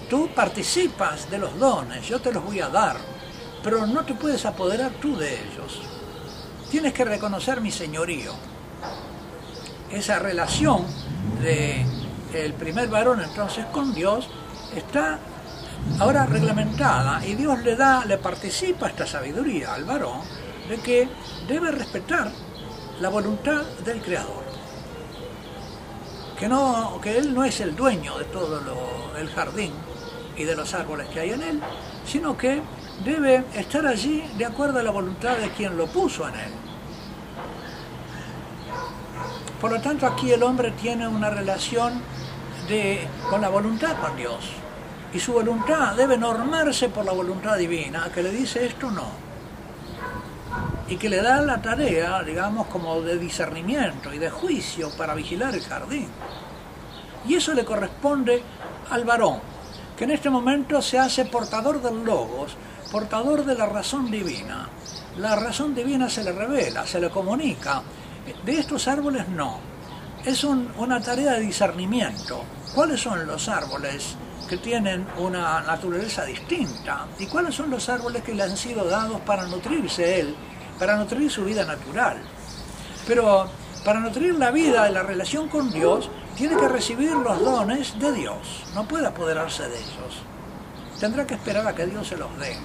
Tú 0.08 0.28
participas 0.34 1.30
de 1.30 1.38
los 1.38 1.58
dones, 1.58 2.06
yo 2.06 2.20
te 2.20 2.32
los 2.32 2.42
voy 2.44 2.60
a 2.60 2.68
dar, 2.68 2.96
pero 3.62 3.86
no 3.86 4.04
te 4.04 4.14
puedes 4.14 4.44
apoderar 4.46 4.92
tú 4.92 5.16
de 5.16 5.34
ellos. 5.34 5.82
Tienes 6.70 6.92
que 6.92 7.04
reconocer 7.04 7.60
mi 7.60 7.70
señorío. 7.70 8.32
Esa 9.90 10.18
relación 10.18 10.84
de 11.42 11.84
el 12.34 12.52
primer 12.54 12.88
varón 12.88 13.22
entonces 13.22 13.64
con 13.66 13.94
Dios 13.94 14.28
está 14.74 15.18
ahora 15.98 16.26
reglamentada 16.26 17.24
y 17.26 17.34
Dios 17.34 17.62
le 17.62 17.76
da, 17.76 18.04
le 18.04 18.18
participa 18.18 18.88
esta 18.88 19.06
sabiduría 19.06 19.74
al 19.74 19.84
varón 19.84 20.20
de 20.68 20.78
que 20.78 21.08
debe 21.46 21.70
respetar 21.70 22.30
la 23.00 23.08
voluntad 23.08 23.62
del 23.84 24.00
Creador. 24.00 24.44
Que, 26.38 26.48
no, 26.48 27.00
que 27.02 27.18
él 27.18 27.34
no 27.34 27.44
es 27.44 27.60
el 27.60 27.74
dueño 27.74 28.16
de 28.18 28.24
todo 28.26 28.60
el 29.18 29.28
jardín 29.30 29.72
y 30.36 30.44
de 30.44 30.54
los 30.54 30.72
árboles 30.74 31.08
que 31.08 31.20
hay 31.20 31.30
en 31.30 31.42
él, 31.42 31.60
sino 32.06 32.36
que 32.36 32.62
debe 33.04 33.44
estar 33.54 33.86
allí 33.86 34.24
de 34.36 34.44
acuerdo 34.44 34.78
a 34.78 34.82
la 34.82 34.90
voluntad 34.90 35.36
de 35.36 35.50
quien 35.50 35.76
lo 35.76 35.86
puso 35.86 36.28
en 36.28 36.34
él. 36.34 36.52
Por 39.60 39.72
lo 39.72 39.80
tanto, 39.80 40.06
aquí 40.06 40.30
el 40.30 40.42
hombre 40.44 40.70
tiene 40.72 41.08
una 41.08 41.30
relación 41.30 42.00
con 43.30 43.40
la 43.40 43.48
voluntad 43.48 43.96
con 43.98 44.16
Dios. 44.16 44.50
Y 45.12 45.18
su 45.18 45.32
voluntad 45.32 45.94
debe 45.94 46.18
normarse 46.18 46.90
por 46.90 47.04
la 47.04 47.12
voluntad 47.12 47.56
divina, 47.56 48.10
que 48.12 48.22
le 48.22 48.30
dice 48.30 48.66
esto 48.66 48.90
no. 48.90 49.06
Y 50.88 50.96
que 50.96 51.08
le 51.08 51.22
da 51.22 51.40
la 51.40 51.60
tarea, 51.60 52.22
digamos, 52.22 52.66
como 52.66 53.00
de 53.00 53.18
discernimiento 53.18 54.12
y 54.12 54.18
de 54.18 54.30
juicio 54.30 54.90
para 54.96 55.14
vigilar 55.14 55.54
el 55.54 55.62
jardín. 55.62 56.08
Y 57.26 57.34
eso 57.34 57.54
le 57.54 57.64
corresponde 57.64 58.42
al 58.90 59.04
varón, 59.04 59.40
que 59.96 60.04
en 60.04 60.10
este 60.10 60.30
momento 60.30 60.80
se 60.82 60.98
hace 60.98 61.24
portador 61.24 61.82
del 61.82 62.04
logos, 62.04 62.56
portador 62.92 63.44
de 63.44 63.54
la 63.54 63.66
razón 63.66 64.10
divina. 64.10 64.68
La 65.18 65.36
razón 65.36 65.74
divina 65.74 66.08
se 66.08 66.22
le 66.22 66.32
revela, 66.32 66.86
se 66.86 67.00
le 67.00 67.10
comunica. 67.10 67.82
De 68.44 68.58
estos 68.58 68.88
árboles 68.88 69.28
no. 69.28 69.58
Es 70.24 70.44
una 70.44 71.00
tarea 71.00 71.32
de 71.32 71.40
discernimiento 71.40 72.44
cuáles 72.74 73.00
son 73.00 73.26
los 73.26 73.48
árboles 73.48 74.16
que 74.48 74.56
tienen 74.56 75.06
una 75.18 75.60
naturaleza 75.60 76.24
distinta 76.24 77.06
y 77.18 77.26
cuáles 77.26 77.54
son 77.54 77.70
los 77.70 77.88
árboles 77.88 78.22
que 78.22 78.34
le 78.34 78.42
han 78.42 78.56
sido 78.56 78.84
dados 78.84 79.20
para 79.20 79.46
nutrirse 79.46 80.20
él, 80.20 80.34
para 80.78 80.96
nutrir 80.96 81.30
su 81.30 81.44
vida 81.44 81.64
natural. 81.64 82.16
Pero 83.06 83.48
para 83.84 84.00
nutrir 84.00 84.34
la 84.34 84.50
vida 84.50 84.88
y 84.90 84.92
la 84.92 85.02
relación 85.02 85.48
con 85.48 85.70
Dios, 85.70 86.10
tiene 86.36 86.56
que 86.56 86.68
recibir 86.68 87.12
los 87.12 87.40
dones 87.40 87.98
de 87.98 88.12
Dios, 88.12 88.64
no 88.74 88.86
puede 88.86 89.06
apoderarse 89.06 89.68
de 89.68 89.76
ellos. 89.76 90.22
Tendrá 90.98 91.26
que 91.26 91.34
esperar 91.34 91.66
a 91.66 91.74
que 91.74 91.86
Dios 91.86 92.06
se 92.08 92.16
los 92.16 92.36
dé. 92.38 92.56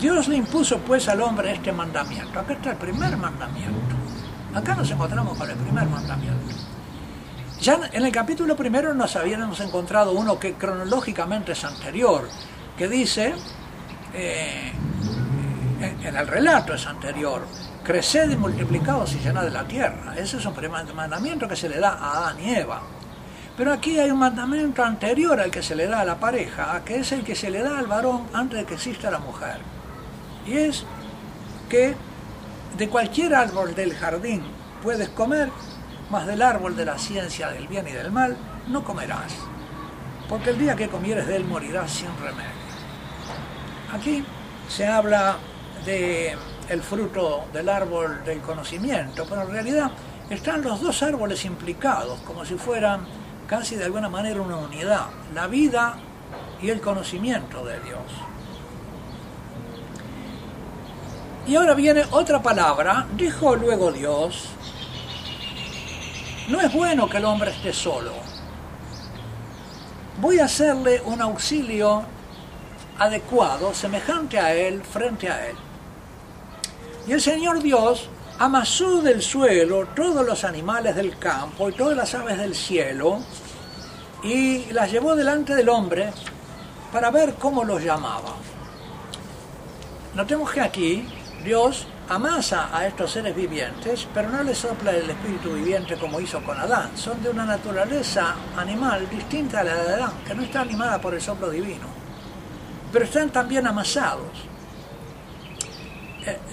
Dios 0.00 0.28
le 0.28 0.36
impuso 0.36 0.78
pues 0.78 1.08
al 1.08 1.20
hombre 1.22 1.52
este 1.52 1.72
mandamiento. 1.72 2.38
Acá 2.38 2.52
está 2.52 2.70
el 2.72 2.76
primer 2.76 3.16
mandamiento. 3.16 3.96
Acá 4.54 4.74
nos 4.74 4.90
encontramos 4.90 5.36
con 5.38 5.48
el 5.48 5.56
primer 5.56 5.86
mandamiento. 5.86 6.54
Ya 7.66 7.80
en 7.92 8.06
el 8.06 8.12
capítulo 8.12 8.54
primero 8.54 8.94
nos 8.94 9.16
habíamos 9.16 9.58
encontrado 9.58 10.12
uno 10.12 10.38
que 10.38 10.54
cronológicamente 10.54 11.50
es 11.50 11.64
anterior, 11.64 12.28
que 12.78 12.86
dice, 12.86 13.34
eh, 14.14 14.70
en 15.80 16.16
el 16.16 16.28
relato 16.28 16.74
es 16.74 16.86
anterior, 16.86 17.44
creced 17.82 18.30
y 18.30 18.36
multiplicados 18.36 19.14
y 19.14 19.18
llenad 19.18 19.48
la 19.48 19.66
tierra. 19.66 20.14
Ese 20.16 20.36
es 20.36 20.46
un 20.46 20.54
mandamiento 20.94 21.48
que 21.48 21.56
se 21.56 21.68
le 21.68 21.80
da 21.80 21.94
a 21.94 22.18
Adán 22.18 22.36
y 22.38 22.54
Eva. 22.54 22.82
Pero 23.56 23.72
aquí 23.72 23.98
hay 23.98 24.12
un 24.12 24.20
mandamiento 24.20 24.84
anterior 24.84 25.40
al 25.40 25.50
que 25.50 25.64
se 25.64 25.74
le 25.74 25.88
da 25.88 26.02
a 26.02 26.04
la 26.04 26.20
pareja, 26.20 26.84
que 26.84 26.98
es 26.98 27.10
el 27.10 27.24
que 27.24 27.34
se 27.34 27.50
le 27.50 27.64
da 27.64 27.78
al 27.78 27.88
varón 27.88 28.28
antes 28.32 28.60
de 28.60 28.64
que 28.64 28.74
exista 28.74 29.10
la 29.10 29.18
mujer. 29.18 29.58
Y 30.46 30.56
es 30.56 30.84
que 31.68 31.96
de 32.78 32.88
cualquier 32.88 33.34
árbol 33.34 33.74
del 33.74 33.92
jardín 33.92 34.44
puedes 34.84 35.08
comer, 35.08 35.50
mas 36.10 36.26
del 36.26 36.42
árbol 36.42 36.76
de 36.76 36.84
la 36.84 36.98
ciencia 36.98 37.48
del 37.48 37.66
bien 37.68 37.86
y 37.88 37.92
del 37.92 38.10
mal 38.10 38.36
no 38.68 38.84
comerás, 38.84 39.34
porque 40.28 40.50
el 40.50 40.58
día 40.58 40.76
que 40.76 40.88
comieres 40.88 41.26
de 41.26 41.36
él 41.36 41.44
morirás 41.44 41.90
sin 41.90 42.08
remedio. 42.18 42.66
Aquí 43.92 44.24
se 44.68 44.86
habla 44.86 45.36
de 45.84 46.36
el 46.68 46.82
fruto 46.82 47.44
del 47.52 47.68
árbol 47.68 48.24
del 48.24 48.40
conocimiento, 48.40 49.24
pero 49.28 49.42
en 49.42 49.50
realidad 49.50 49.90
están 50.28 50.62
los 50.62 50.80
dos 50.80 51.02
árboles 51.02 51.44
implicados, 51.44 52.20
como 52.20 52.44
si 52.44 52.54
fueran 52.56 53.06
casi 53.46 53.76
de 53.76 53.84
alguna 53.84 54.08
manera 54.08 54.40
una 54.40 54.56
unidad, 54.56 55.06
la 55.32 55.46
vida 55.46 55.96
y 56.60 56.70
el 56.70 56.80
conocimiento 56.80 57.64
de 57.64 57.78
Dios. 57.80 58.02
Y 61.46 61.54
ahora 61.54 61.74
viene 61.74 62.04
otra 62.10 62.42
palabra, 62.42 63.06
dijo 63.16 63.54
luego 63.54 63.92
Dios, 63.92 64.48
no 66.48 66.60
es 66.60 66.72
bueno 66.72 67.08
que 67.08 67.18
el 67.18 67.24
hombre 67.24 67.50
esté 67.50 67.72
solo. 67.72 68.12
Voy 70.20 70.38
a 70.38 70.44
hacerle 70.44 71.00
un 71.04 71.20
auxilio 71.20 72.04
adecuado, 72.98 73.74
semejante 73.74 74.38
a 74.38 74.54
él, 74.54 74.82
frente 74.82 75.28
a 75.28 75.48
él. 75.48 75.56
Y 77.06 77.12
el 77.12 77.20
Señor 77.20 77.62
Dios 77.62 78.08
amasó 78.38 79.02
del 79.02 79.22
suelo 79.22 79.86
todos 79.94 80.24
los 80.24 80.44
animales 80.44 80.94
del 80.94 81.18
campo 81.18 81.68
y 81.68 81.72
todas 81.72 81.96
las 81.96 82.14
aves 82.14 82.38
del 82.38 82.54
cielo 82.54 83.20
y 84.22 84.66
las 84.72 84.90
llevó 84.90 85.14
delante 85.14 85.54
del 85.54 85.68
hombre 85.68 86.12
para 86.92 87.10
ver 87.10 87.34
cómo 87.34 87.64
los 87.64 87.82
llamaba. 87.82 88.34
Notemos 90.14 90.50
que 90.50 90.60
aquí 90.60 91.08
Dios 91.44 91.86
amasa 92.08 92.68
a 92.72 92.86
estos 92.86 93.10
seres 93.12 93.34
vivientes, 93.34 94.06
pero 94.14 94.28
no 94.28 94.42
les 94.42 94.58
sopla 94.58 94.92
el 94.92 95.10
espíritu 95.10 95.54
viviente 95.54 95.96
como 95.96 96.20
hizo 96.20 96.42
con 96.42 96.58
Adán. 96.58 96.90
Son 96.96 97.22
de 97.22 97.30
una 97.30 97.44
naturaleza 97.44 98.34
animal 98.56 99.08
distinta 99.10 99.60
a 99.60 99.64
la 99.64 99.74
de 99.74 99.94
Adán, 99.94 100.12
que 100.26 100.34
no 100.34 100.42
está 100.42 100.60
animada 100.60 101.00
por 101.00 101.14
el 101.14 101.20
soplo 101.20 101.50
divino. 101.50 101.86
Pero 102.92 103.04
están 103.04 103.30
también 103.30 103.66
amasados. 103.66 104.30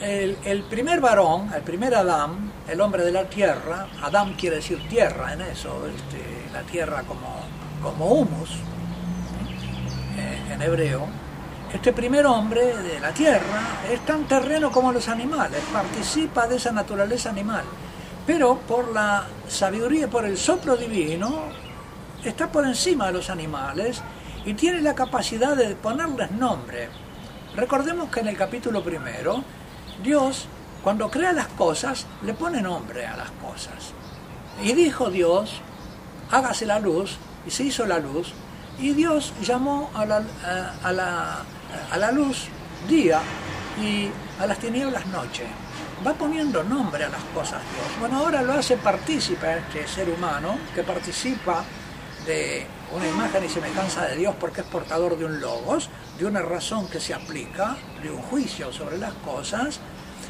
El, 0.01 0.63
primer 0.69 1.01
varón, 1.01 1.51
el 1.55 1.63
primer 1.63 1.95
Adán, 1.95 2.51
el 2.67 2.79
hombre 2.79 3.03
de 3.03 3.11
la 3.11 3.25
tierra, 3.25 3.87
Adán 4.03 4.33
quiere 4.33 4.57
decir 4.57 4.87
tierra 4.87 5.33
en 5.33 5.41
eso, 5.41 5.87
este, 5.87 6.51
la 6.53 6.61
tierra 6.61 7.01
como, 7.03 7.39
como 7.81 8.05
humus, 8.13 8.51
eh, 10.15 10.53
en 10.53 10.61
hebreo, 10.61 11.07
este 11.73 11.91
primer 11.91 12.25
hombre 12.25 12.77
de 12.77 12.99
la 12.99 13.11
tierra 13.13 13.81
es 13.91 14.05
tan 14.05 14.25
terreno 14.25 14.71
como 14.71 14.91
los 14.91 15.07
animales, 15.09 15.61
participa 15.73 16.47
de 16.47 16.57
esa 16.57 16.71
naturaleza 16.71 17.29
animal, 17.29 17.63
pero 18.25 18.59
por 18.59 18.93
la 18.93 19.25
sabiduría, 19.47 20.07
por 20.07 20.25
el 20.25 20.37
soplo 20.37 20.77
divino, 20.77 21.45
está 22.23 22.51
por 22.51 22.65
encima 22.65 23.07
de 23.07 23.13
los 23.13 23.29
animales 23.29 24.01
y 24.45 24.53
tiene 24.53 24.81
la 24.81 24.93
capacidad 24.93 25.57
de 25.57 25.75
ponerles 25.75 26.31
nombre. 26.31 26.89
Recordemos 27.55 28.09
que 28.09 28.21
en 28.21 28.27
el 28.27 28.37
capítulo 28.37 28.83
primero 28.83 29.43
Dios, 30.01 30.45
cuando 30.83 31.09
crea 31.09 31.33
las 31.33 31.47
cosas, 31.47 32.05
le 32.23 32.33
pone 32.33 32.61
nombre 32.61 33.05
a 33.05 33.17
las 33.17 33.31
cosas. 33.31 33.93
Y 34.63 34.73
dijo 34.73 35.09
Dios, 35.09 35.61
hágase 36.31 36.65
la 36.65 36.79
luz, 36.79 37.17
y 37.45 37.51
se 37.51 37.63
hizo 37.63 37.85
la 37.85 37.99
luz, 37.99 38.33
y 38.79 38.93
Dios 38.93 39.33
llamó 39.41 39.91
a 39.93 40.05
la, 40.05 40.23
a, 40.83 40.91
la, 40.91 41.39
a 41.91 41.97
la 41.97 42.11
luz 42.11 42.47
día 42.87 43.21
y 43.81 44.09
a 44.39 44.47
las 44.47 44.59
tinieblas 44.59 45.05
noche. 45.07 45.45
Va 46.05 46.13
poniendo 46.13 46.63
nombre 46.63 47.05
a 47.05 47.09
las 47.09 47.23
cosas 47.33 47.61
Dios. 47.61 47.99
Bueno, 47.99 48.17
ahora 48.17 48.41
lo 48.41 48.53
hace 48.53 48.77
partícipe 48.77 49.59
este 49.59 49.87
ser 49.87 50.09
humano 50.09 50.57
que 50.75 50.83
participa 50.83 51.63
de 52.25 52.65
una 52.93 53.07
imagen 53.07 53.43
y 53.45 53.49
semejanza 53.49 54.05
de 54.05 54.17
Dios 54.17 54.35
porque 54.39 54.61
es 54.61 54.67
portador 54.67 55.17
de 55.17 55.25
un 55.25 55.39
logos, 55.39 55.89
de 56.17 56.25
una 56.25 56.41
razón 56.41 56.87
que 56.87 56.99
se 56.99 57.13
aplica, 57.13 57.77
de 58.01 58.11
un 58.11 58.21
juicio 58.21 58.71
sobre 58.71 58.97
las 58.97 59.13
cosas, 59.13 59.79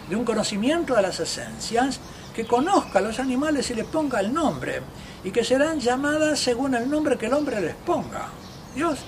de 0.10 0.16
un 0.16 0.26
conocimiento 0.26 0.96
de 0.96 1.02
las 1.02 1.20
esencias, 1.20 2.00
que 2.34 2.46
conozca 2.46 3.00
a 3.00 3.02
los 3.02 3.20
animales 3.20 3.70
y 3.70 3.76
les 3.76 3.86
ponga 3.86 4.20
el 4.20 4.34
nombre, 4.34 4.82
y 5.24 5.32
que 5.32 5.44
serán 5.44 5.80
llamadas 5.80 6.40
según 6.40 6.74
el 6.76 6.90
nombre 6.90 7.18
que 7.18 7.28
el 7.28 7.34
hombre 7.34 7.62
les 7.62 7.76
ponga. 7.76 8.30
Dios 8.76 9.00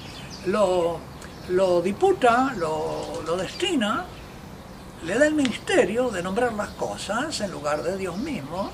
lo, 0.45 0.99
lo 1.49 1.81
diputa, 1.81 2.53
lo, 2.57 3.37
destina, 3.37 4.05
le 5.03 5.19
da 5.19 5.27
el 5.27 5.35
ministerio 5.35 6.09
de 6.09 6.23
nombrar 6.23 6.53
las 6.53 6.69
cosas 6.69 7.39
en 7.41 7.51
lugar 7.51 7.83
de 7.83 7.97
Dios 7.97 8.17
mismo, 8.17 8.71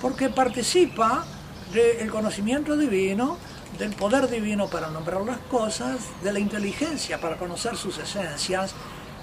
porque 0.00 0.28
participa 0.28 1.24
del 1.72 2.10
conocimiento 2.10 2.76
divino, 2.76 3.38
del 3.78 3.94
poder 3.94 4.28
divino 4.28 4.68
para 4.68 4.88
nombrar 4.88 5.22
las 5.22 5.38
cosas, 5.50 6.00
de 6.22 6.32
la 6.32 6.38
inteligencia 6.38 7.20
para 7.20 7.36
conocer 7.36 7.76
sus 7.76 7.96
esencias, 7.98 8.74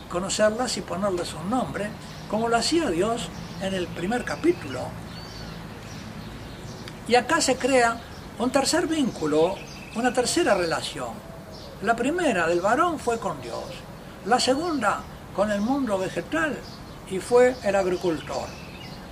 conocerlas 0.10 0.77
y 0.77 0.82
ponerles 0.82 1.34
un 1.34 1.50
nombre, 1.50 1.89
como 2.30 2.48
lo 2.50 2.58
hacía 2.58 2.89
Dios 2.89 3.30
en 3.62 3.74
el 3.74 3.88
primer 3.88 4.24
capítulo. 4.24 4.82
Y 7.08 7.16
acá 7.16 7.42
se 7.42 7.58
crea 7.58 8.01
un 8.39 8.50
tercer 8.50 8.88
vínculo, 8.88 9.56
una 9.96 10.13
tercera 10.13 10.56
relación. 10.56 11.37
La 11.84 11.96
primera 11.96 12.48
del 12.48 12.60
varón 12.60 12.98
fue 12.98 13.19
con 13.19 13.39
Dios, 13.39 13.63
la 14.25 14.39
segunda 14.39 15.01
con 15.36 15.51
el 15.51 15.62
mundo 15.62 16.00
vegetal 16.00 16.57
y 17.07 17.19
fue 17.19 17.55
el 17.63 17.75
agricultor. 17.75 18.48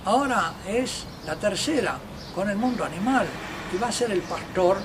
Ahora 0.04 0.52
es 0.66 1.04
la 1.26 1.36
tercera 1.36 1.96
con 2.34 2.50
el 2.50 2.56
mundo 2.56 2.84
animal 2.84 3.24
y 3.72 3.78
va 3.78 3.86
a 3.86 3.92
ser 3.92 4.10
el 4.10 4.20
pastor 4.22 4.78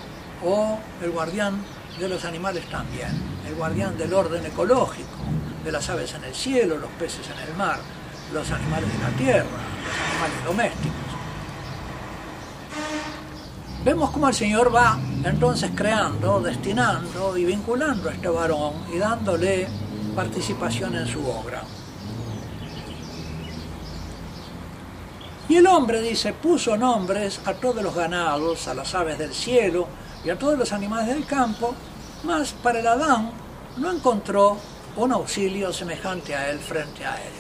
o 0.46 0.78
el 1.02 1.10
guardián 1.10 1.60
de 1.98 2.08
los 2.08 2.24
animales 2.24 2.70
también, 2.70 3.10
el 3.48 3.56
guardián 3.56 3.98
del 3.98 4.14
orden 4.14 4.46
ecológico, 4.46 5.18
de 5.64 5.72
las 5.72 5.90
aves 5.90 6.14
en 6.14 6.24
el 6.24 6.36
cielo, 6.36 6.78
los 6.78 6.92
peces 6.92 7.28
en 7.32 7.50
el 7.50 7.56
mar, 7.56 7.80
los 8.32 8.52
animales 8.52 8.94
de 8.94 9.00
la 9.00 9.10
tierra, 9.18 9.50
los 9.88 10.12
animales 10.12 10.46
domésticos. 10.46 10.96
Vemos 13.84 14.12
cómo 14.12 14.28
el 14.28 14.36
Señor 14.36 14.74
va 14.74 15.00
entonces 15.24 15.72
creando, 15.76 16.42
destinando 16.42 17.38
y 17.38 17.46
vinculando 17.46 18.10
a 18.10 18.14
este 18.14 18.28
varón 18.28 18.74
y 18.94 18.98
dándole 18.98 19.68
participación 20.16 20.96
en 20.96 21.08
su 21.08 21.26
obra. 21.28 21.64
Y 25.48 25.58
el 25.58 25.68
hombre, 25.68 26.02
dice, 26.02 26.34
puso 26.34 26.78
nombres 26.78 27.42
a 27.46 27.54
todos 27.54 27.84
los 27.84 27.94
ganados, 27.94 28.68
a 28.68 28.74
las 28.74 28.96
aves 28.96 29.18
del 29.18 29.34
cielo 29.34 29.88
y 30.24 30.30
a 30.30 30.40
todos 30.40 30.58
los 30.58 30.72
animales 30.72 31.08
del 31.08 31.26
campo, 31.26 31.76
mas 32.24 32.54
para 32.54 32.80
el 32.80 32.88
Adán 32.88 33.32
no 33.78 33.92
encontró 33.92 34.58
un 34.96 35.12
auxilio 35.12 35.74
semejante 35.74 36.36
a 36.36 36.50
él 36.50 36.60
frente 36.60 37.06
a 37.06 37.16
él. 37.16 37.34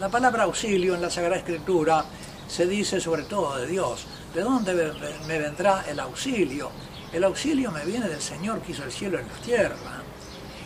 La 0.00 0.08
palabra 0.08 0.44
auxilio 0.44 0.94
en 0.94 1.02
la 1.02 1.10
Sagrada 1.10 1.36
Escritura 1.36 2.04
se 2.48 2.66
dice 2.66 3.00
sobre 3.00 3.22
todo 3.22 3.56
de 3.56 3.66
Dios. 3.66 4.06
¿De 4.36 4.42
dónde 4.42 4.92
me 5.26 5.38
vendrá 5.38 5.82
el 5.88 5.98
auxilio? 5.98 6.70
El 7.10 7.24
auxilio 7.24 7.70
me 7.70 7.86
viene 7.86 8.06
del 8.06 8.20
Señor 8.20 8.60
que 8.60 8.72
hizo 8.72 8.84
el 8.84 8.92
cielo 8.92 9.18
y 9.18 9.22
la 9.22 9.42
tierra. 9.42 10.02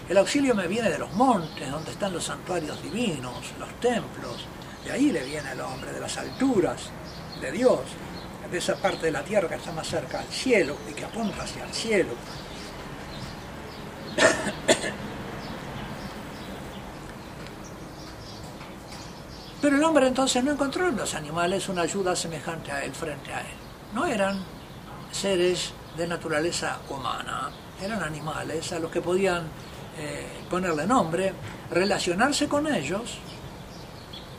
El 0.08 0.18
auxilio 0.18 0.56
me 0.56 0.66
viene 0.66 0.90
de 0.90 0.98
los 0.98 1.12
montes, 1.12 1.70
donde 1.70 1.92
están 1.92 2.12
los 2.12 2.24
santuarios 2.24 2.82
divinos, 2.82 3.52
los 3.60 3.68
templos. 3.78 4.44
De 4.84 4.90
ahí 4.90 5.12
le 5.12 5.22
viene 5.22 5.52
el 5.52 5.60
hombre, 5.60 5.92
de 5.92 6.00
las 6.00 6.18
alturas, 6.18 6.90
de 7.40 7.52
Dios, 7.52 7.78
de 8.50 8.58
esa 8.58 8.74
parte 8.74 9.06
de 9.06 9.12
la 9.12 9.22
tierra 9.22 9.48
que 9.48 9.54
está 9.54 9.70
más 9.70 9.86
cerca 9.86 10.18
al 10.18 10.26
cielo 10.26 10.76
y 10.90 10.92
que 10.92 11.04
apunta 11.04 11.44
hacia 11.44 11.64
el 11.64 11.72
cielo. 11.72 12.14
Pero 19.60 19.76
el 19.76 19.84
hombre 19.84 20.06
entonces 20.06 20.42
no 20.42 20.52
encontró 20.52 20.88
en 20.88 20.96
los 20.96 21.14
animales 21.14 21.68
una 21.68 21.82
ayuda 21.82 22.16
semejante 22.16 22.72
a 22.72 22.82
él 22.82 22.92
frente 22.92 23.32
a 23.32 23.40
él. 23.40 23.56
No 23.94 24.06
eran 24.06 24.42
seres 25.12 25.72
de 25.96 26.06
naturaleza 26.06 26.78
humana, 26.88 27.50
eran 27.82 28.02
animales 28.02 28.72
a 28.72 28.78
los 28.78 28.90
que 28.90 29.02
podían 29.02 29.48
eh, 29.98 30.26
ponerle 30.48 30.86
nombre, 30.86 31.34
relacionarse 31.70 32.48
con 32.48 32.66
ellos, 32.72 33.18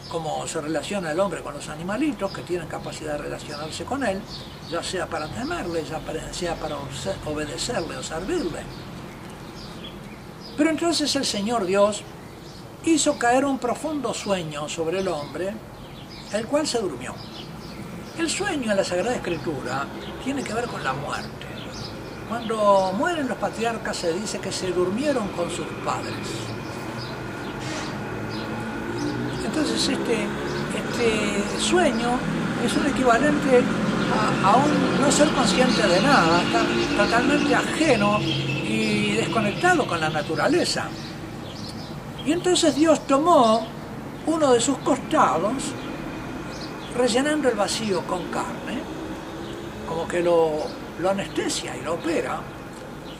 como 0.10 0.48
se 0.48 0.60
relaciona 0.60 1.12
el 1.12 1.20
hombre 1.20 1.42
con 1.42 1.54
los 1.54 1.70
animalitos 1.70 2.32
que 2.32 2.42
tienen 2.42 2.68
capacidad 2.68 3.14
de 3.14 3.20
relacionarse 3.20 3.86
con 3.86 4.04
él, 4.04 4.22
ya 4.70 4.82
sea 4.82 5.06
para 5.06 5.28
temerle, 5.28 5.84
ya 5.84 6.02
sea 6.34 6.56
para 6.56 6.78
obedecerle 7.26 7.96
o 7.96 8.04
servirle. 8.04 8.62
Pero 10.58 10.70
entonces 10.70 11.16
el 11.16 11.26
Señor 11.26 11.66
Dios 11.66 12.04
hizo 12.86 13.18
caer 13.18 13.46
un 13.46 13.60
profundo 13.60 14.14
sueño 14.14 14.68
sobre 14.68 15.00
el 15.00 15.08
hombre, 15.08 15.54
el 16.34 16.46
cual 16.48 16.66
se 16.66 16.80
durmió. 16.80 17.14
El 18.18 18.30
sueño 18.30 18.72
en 18.72 18.78
la 18.78 18.84
Sagrada 18.84 19.16
Escritura 19.16 19.86
tiene 20.24 20.44
que 20.44 20.54
ver 20.54 20.66
con 20.66 20.84
la 20.84 20.94
muerte. 20.94 21.48
Cuando 22.28 22.94
mueren 22.98 23.28
los 23.28 23.38
patriarcas 23.38 23.98
se 23.98 24.14
dice 24.14 24.40
que 24.40 24.52
se 24.52 24.72
durmieron 24.72 25.28
con 25.30 25.50
sus 25.50 25.66
padres. 25.86 26.28
Entonces 29.46 29.90
este, 29.90 30.28
este 30.76 31.60
sueño 31.60 32.18
es 32.66 32.76
un 32.78 32.88
equivalente 32.88 33.64
a, 34.44 34.56
un 34.56 35.02
no 35.02 35.12
ser 35.12 35.30
consciente 35.30 35.86
de 35.88 36.02
nada, 36.02 36.42
estar 36.42 36.66
totalmente 36.98 37.56
ajeno 37.56 38.20
y 38.22 39.14
desconectado 39.14 39.86
con 39.86 40.00
la 40.00 40.10
naturaleza. 40.10 40.88
Y 42.26 42.32
entonces 42.32 42.76
Dios 42.76 43.08
tomó 43.08 43.66
uno 44.28 44.52
de 44.52 44.62
sus 44.62 44.78
costados, 44.80 45.54
rellenando 46.96 47.50
el 47.50 47.56
vacío 47.56 48.06
con 48.06 48.26
carne, 48.26 48.80
como 49.88 50.08
que 50.08 50.22
lo, 50.22 50.52
lo 51.00 51.10
anestesia 51.10 51.76
y 51.76 51.82
lo 51.82 51.96
opera, 51.96 52.40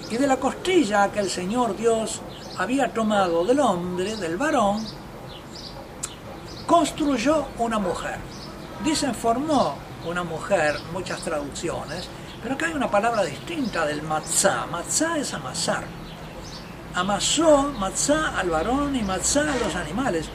y 0.10 0.18
de 0.18 0.28
la 0.28 0.38
costilla 0.38 1.12
que 1.12 1.20
el 1.20 1.30
Señor 1.30 1.76
Dios 1.76 2.22
había 2.58 2.94
tomado 2.94 3.44
del 3.46 3.60
hombre, 3.60 4.16
del 4.18 4.38
varón, 4.38 4.86
construyó 6.68 7.48
una 7.58 7.80
mujer. 7.80 8.18
Dicen 8.84 9.16
formó 9.16 9.76
una 10.06 10.24
mujer, 10.24 10.78
muchas 10.94 11.22
traducciones, 11.22 12.08
pero 12.44 12.56
acá 12.56 12.68
hay 12.68 12.74
una 12.74 12.92
palabra 12.92 13.24
distinta 13.24 13.86
del 13.86 14.02
matzá. 14.04 14.66
Matzá 14.68 15.18
es 15.18 15.34
amasar 15.34 16.01
amasó 16.96 17.72
matzá 17.78 18.38
al 18.38 18.50
varón 18.50 18.96
y 18.96 19.02
matzá 19.02 19.42
a 19.42 19.58
los 19.58 19.76
animales. 19.76 20.30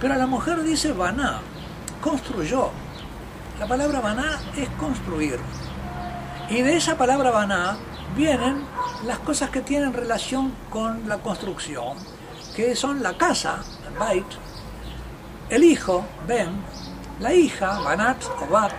Pero 0.00 0.14
a 0.14 0.16
la 0.16 0.26
mujer 0.26 0.62
dice 0.62 0.92
baná, 0.92 1.40
construyó. 2.00 2.70
La 3.58 3.66
palabra 3.66 4.00
baná 4.00 4.40
es 4.56 4.68
construir. 4.70 5.38
Y 6.50 6.62
de 6.62 6.76
esa 6.76 6.96
palabra 6.96 7.30
baná 7.30 7.76
vienen 8.16 8.64
las 9.06 9.18
cosas 9.20 9.50
que 9.50 9.60
tienen 9.60 9.92
relación 9.92 10.52
con 10.70 11.08
la 11.08 11.18
construcción, 11.18 11.96
que 12.54 12.76
son 12.76 13.02
la 13.02 13.16
casa, 13.16 13.62
el 13.86 13.98
bait, 13.98 14.26
el 15.48 15.64
hijo, 15.64 16.04
ben, 16.26 16.50
la 17.20 17.32
hija, 17.32 17.80
banat 17.80 18.22
o 18.42 18.52
bat, 18.52 18.74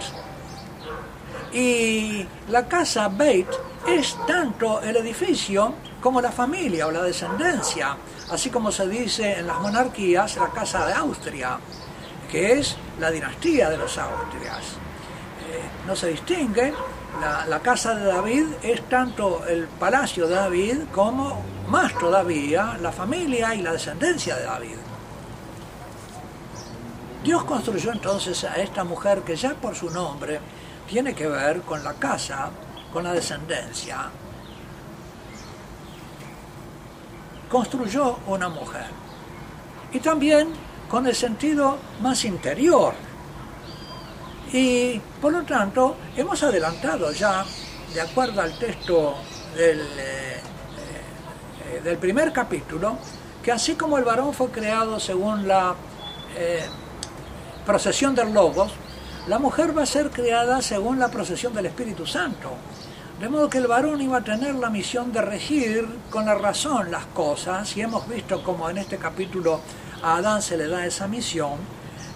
y 1.54 2.26
la 2.50 2.68
casa 2.68 3.08
beit 3.10 3.48
es 3.96 4.18
tanto 4.26 4.82
el 4.82 4.96
edificio 4.98 5.76
como 6.02 6.22
la 6.22 6.32
familia 6.32 6.88
o 6.88 6.92
la 6.92 7.04
descendencia, 7.04 7.96
así 8.32 8.50
como 8.50 8.72
se 8.72 8.88
dice 8.88 9.40
en 9.40 9.48
las 9.48 9.60
monarquías 9.60 10.36
la 10.38 10.50
Casa 10.50 10.86
de 10.86 10.94
Austria, 10.94 11.60
que 12.30 12.54
es 12.54 12.76
la 13.00 13.12
dinastía 13.12 13.70
de 13.70 13.78
los 13.78 13.98
Austrias. 13.98 14.64
Eh, 15.50 15.62
no 15.86 15.96
se 15.96 16.10
distingue, 16.10 16.74
la, 17.22 17.46
la, 17.46 17.60
casa 17.60 17.94
de 17.94 18.06
David 18.06 18.46
es 18.64 18.82
tanto 18.90 19.46
el 19.46 19.68
palacio 19.68 20.28
de 20.28 20.36
David 20.36 20.78
como, 20.92 21.42
más 21.70 21.94
todavía, 22.00 22.78
la 22.82 22.92
familia 22.92 23.54
y 23.54 23.62
la 23.62 23.74
descendencia 23.74 24.36
de 24.36 24.46
David. 24.46 24.78
Dios 27.24 27.44
construyó 27.44 27.92
entonces 27.92 28.44
a 28.44 28.56
esta 28.56 28.84
mujer 28.84 29.22
que 29.22 29.36
ya 29.36 29.54
por 29.54 29.76
su 29.76 29.90
nombre 29.90 30.40
tiene 30.88 31.14
que 31.14 31.28
ver 31.28 31.62
con 31.62 31.84
la 31.84 31.94
casa, 31.94 32.50
con 32.94 33.04
la 33.04 33.12
descendencia, 33.12 34.10
construyó 37.50 38.20
una 38.28 38.48
mujer. 38.50 38.86
Y 39.92 40.00
también 40.00 40.50
con 40.88 41.08
el 41.08 41.16
sentido 41.16 41.78
más 42.02 42.24
interior. 42.24 42.94
Y 44.52 45.00
por 45.20 45.34
lo 45.34 45.44
tanto 45.44 45.96
hemos 46.16 46.42
adelantado 46.44 47.12
ya, 47.12 47.44
de 47.94 48.02
acuerdo 48.02 48.42
al 48.42 48.58
texto 48.60 49.16
del, 49.56 49.80
eh, 49.80 50.42
eh, 51.66 51.82
del 51.84 51.98
primer 51.98 52.32
capítulo, 52.32 52.98
que 53.42 53.52
así 53.52 53.74
como 53.74 53.98
el 53.98 54.04
varón 54.04 54.34
fue 54.34 54.50
creado 54.52 55.00
según 55.00 55.48
la 55.48 55.76
eh, 56.36 56.64
procesión 57.66 58.14
del 58.14 58.34
Logos, 58.34 58.72
la 59.28 59.40
mujer 59.40 59.78
va 59.78 59.84
a 59.84 59.86
ser 59.86 60.10
creada 60.12 60.62
según 60.62 61.00
la 61.00 61.10
procesión 61.10 61.54
del 61.54 61.68
Espíritu 61.68 62.06
Santo. 62.06 62.52
De 63.20 63.30
modo 63.30 63.50
que 63.50 63.60
el 63.60 63.68
varón 63.68 64.02
iba 64.02 64.18
a 64.18 64.24
tener 64.24 64.56
la 64.56 64.70
misión 64.70 65.14
de 65.14 65.22
regir 65.22 65.88
con 66.10 66.26
la 66.26 66.36
razón 66.36 66.92
las 66.92 67.06
cosas, 67.06 67.78
y 67.78 67.82
hemos 67.82 68.08
visto 68.10 68.44
como 68.44 68.70
en 68.70 68.80
este 68.80 68.98
capítulo 68.98 69.62
a 70.02 70.18
Adán 70.18 70.42
se 70.42 70.58
le 70.58 70.68
da 70.68 70.86
esa 70.86 71.08
misión, 71.08 71.54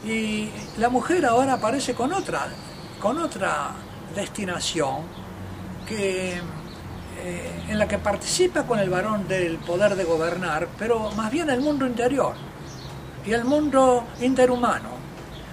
y 0.04 0.50
la 0.78 0.90
mujer 0.90 1.26
ahora 1.26 1.54
aparece 1.54 1.94
con 1.94 2.12
otra, 2.14 2.48
con 3.00 3.20
otra 3.20 3.72
destinación 4.16 5.04
que, 5.88 6.42
eh, 7.20 7.64
en 7.70 7.78
la 7.78 7.88
que 7.88 8.00
participa 8.00 8.64
con 8.64 8.80
el 8.80 8.90
varón 8.90 9.28
del 9.28 9.58
poder 9.60 9.96
de 9.96 10.04
gobernar, 10.04 10.68
pero 10.78 11.12
más 11.12 11.32
bien 11.32 11.50
el 11.50 11.62
mundo 11.62 11.86
interior 11.86 12.34
y 13.26 13.34
el 13.34 13.46
mundo 13.46 14.04
interhumano. 14.20 14.97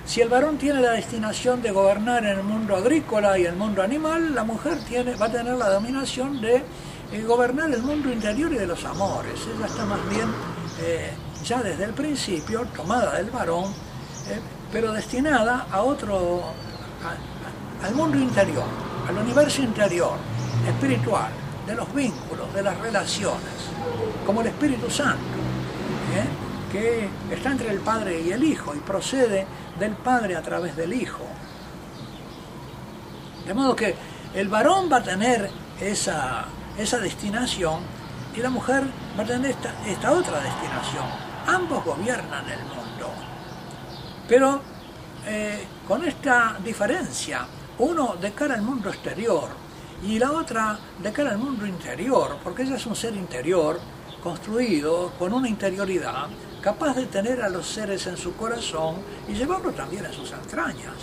Si 0.06 0.20
el 0.20 0.28
varón 0.28 0.58
tiene 0.58 0.82
la 0.82 0.90
destinación 0.90 1.62
de 1.62 1.70
gobernar 1.70 2.24
en 2.24 2.38
el 2.38 2.44
mundo 2.44 2.76
agrícola 2.76 3.38
y 3.38 3.46
el 3.46 3.56
mundo 3.56 3.82
animal, 3.82 4.34
la 4.34 4.44
mujer 4.44 4.78
tiene, 4.86 5.16
va 5.16 5.26
a 5.26 5.32
tener 5.32 5.54
la 5.54 5.70
dominación 5.70 6.42
de 6.42 6.62
eh, 7.10 7.22
gobernar 7.26 7.72
el 7.72 7.82
mundo 7.82 8.12
interior 8.12 8.52
y 8.52 8.56
de 8.56 8.66
los 8.66 8.84
amores. 8.84 9.40
Ella 9.56 9.66
está 9.66 9.86
más 9.86 10.06
bien 10.10 10.28
eh, 10.82 11.10
ya 11.42 11.62
desde 11.62 11.84
el 11.84 11.94
principio 11.94 12.66
tomada 12.76 13.16
del 13.16 13.30
varón, 13.30 13.64
eh, 14.28 14.40
pero 14.70 14.92
destinada 14.92 15.66
a 15.70 15.82
otro, 15.82 16.42
al 17.82 17.94
mundo 17.94 18.18
interior, 18.18 18.64
al 19.08 19.16
universo 19.16 19.62
interior, 19.62 20.16
espiritual, 20.68 21.30
de 21.66 21.74
los 21.74 21.92
vínculos, 21.94 22.52
de 22.52 22.62
las 22.62 22.78
relaciones, 22.78 23.70
como 24.26 24.42
el 24.42 24.48
Espíritu 24.48 24.90
Santo 24.90 25.44
que 26.74 27.08
está 27.30 27.52
entre 27.52 27.70
el 27.70 27.78
Padre 27.78 28.20
y 28.20 28.32
el 28.32 28.42
Hijo 28.42 28.74
y 28.74 28.80
procede 28.80 29.46
del 29.78 29.92
Padre 29.92 30.34
a 30.34 30.42
través 30.42 30.74
del 30.74 30.92
Hijo. 30.92 31.24
De 33.46 33.54
modo 33.54 33.76
que 33.76 33.94
el 34.34 34.48
varón 34.48 34.90
va 34.90 34.96
a 34.96 35.02
tener 35.02 35.48
esa, 35.80 36.46
esa 36.76 36.98
destinación 36.98 37.80
y 38.34 38.40
la 38.40 38.50
mujer 38.50 38.82
va 39.16 39.22
a 39.22 39.26
tener 39.26 39.52
esta, 39.52 39.72
esta 39.86 40.10
otra 40.10 40.40
destinación. 40.40 41.04
Ambos 41.46 41.84
gobiernan 41.84 42.44
el 42.50 42.64
mundo. 42.64 43.12
Pero 44.26 44.60
eh, 45.26 45.64
con 45.86 46.04
esta 46.04 46.56
diferencia, 46.64 47.46
uno 47.78 48.16
de 48.20 48.32
cara 48.32 48.54
al 48.54 48.62
mundo 48.62 48.88
exterior 48.88 49.48
y 50.02 50.18
la 50.18 50.32
otra 50.32 50.76
de 51.00 51.12
cara 51.12 51.30
al 51.30 51.38
mundo 51.38 51.64
interior, 51.66 52.36
porque 52.42 52.62
ella 52.62 52.74
es 52.74 52.86
un 52.86 52.96
ser 52.96 53.14
interior, 53.14 53.78
construido 54.20 55.12
con 55.18 55.32
una 55.34 55.48
interioridad 55.48 56.26
capaz 56.64 56.94
de 56.94 57.04
tener 57.04 57.42
a 57.42 57.50
los 57.50 57.66
seres 57.66 58.06
en 58.06 58.16
su 58.16 58.34
corazón 58.36 58.96
y 59.28 59.34
llevarlo 59.34 59.70
también 59.72 60.06
a 60.06 60.10
sus 60.10 60.32
entrañas. 60.32 60.94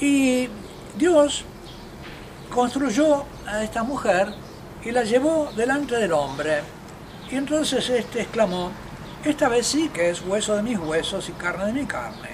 Y 0.00 0.48
Dios 0.98 1.44
construyó 2.52 3.24
a 3.46 3.62
esta 3.62 3.84
mujer 3.84 4.34
y 4.84 4.90
la 4.90 5.04
llevó 5.04 5.52
delante 5.54 5.94
del 5.94 6.12
hombre. 6.12 6.62
Y 7.30 7.36
entonces 7.36 7.88
éste 7.88 8.22
exclamó, 8.22 8.72
esta 9.24 9.48
vez 9.48 9.68
sí 9.68 9.90
que 9.90 10.10
es 10.10 10.22
hueso 10.22 10.56
de 10.56 10.64
mis 10.64 10.78
huesos 10.80 11.28
y 11.28 11.32
carne 11.34 11.66
de 11.66 11.72
mi 11.72 11.86
carne. 11.86 12.30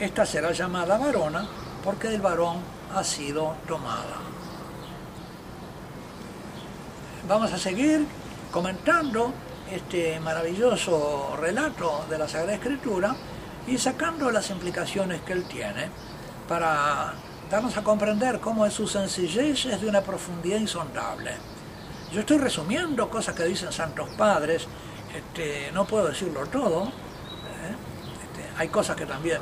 Esta 0.00 0.26
será 0.26 0.50
llamada 0.50 0.98
varona 0.98 1.46
porque 1.84 2.08
del 2.08 2.20
varón 2.20 2.56
ha 2.92 3.04
sido 3.04 3.54
tomada 3.68 4.35
vamos 7.28 7.52
a 7.52 7.58
seguir 7.58 8.06
comentando 8.52 9.32
este 9.70 10.20
maravilloso 10.20 11.36
relato 11.40 12.04
de 12.08 12.18
la 12.18 12.28
Sagrada 12.28 12.54
Escritura 12.54 13.16
y 13.66 13.78
sacando 13.78 14.30
las 14.30 14.50
implicaciones 14.50 15.22
que 15.22 15.32
él 15.32 15.44
tiene 15.48 15.88
para 16.48 17.14
darnos 17.50 17.76
a 17.76 17.82
comprender 17.82 18.38
cómo 18.38 18.64
es 18.64 18.74
su 18.74 18.86
sencillez 18.86 19.66
es 19.66 19.80
de 19.80 19.88
una 19.88 20.02
profundidad 20.02 20.58
insondable. 20.58 21.32
Yo 22.12 22.20
estoy 22.20 22.38
resumiendo 22.38 23.10
cosas 23.10 23.34
que 23.34 23.44
dicen 23.44 23.72
santos 23.72 24.08
padres, 24.10 24.66
este, 25.14 25.70
no 25.72 25.84
puedo 25.84 26.06
decirlo 26.08 26.46
todo, 26.46 26.84
¿eh? 26.84 27.74
este, 28.22 28.48
hay 28.56 28.68
cosas 28.68 28.94
que 28.94 29.06
también 29.06 29.40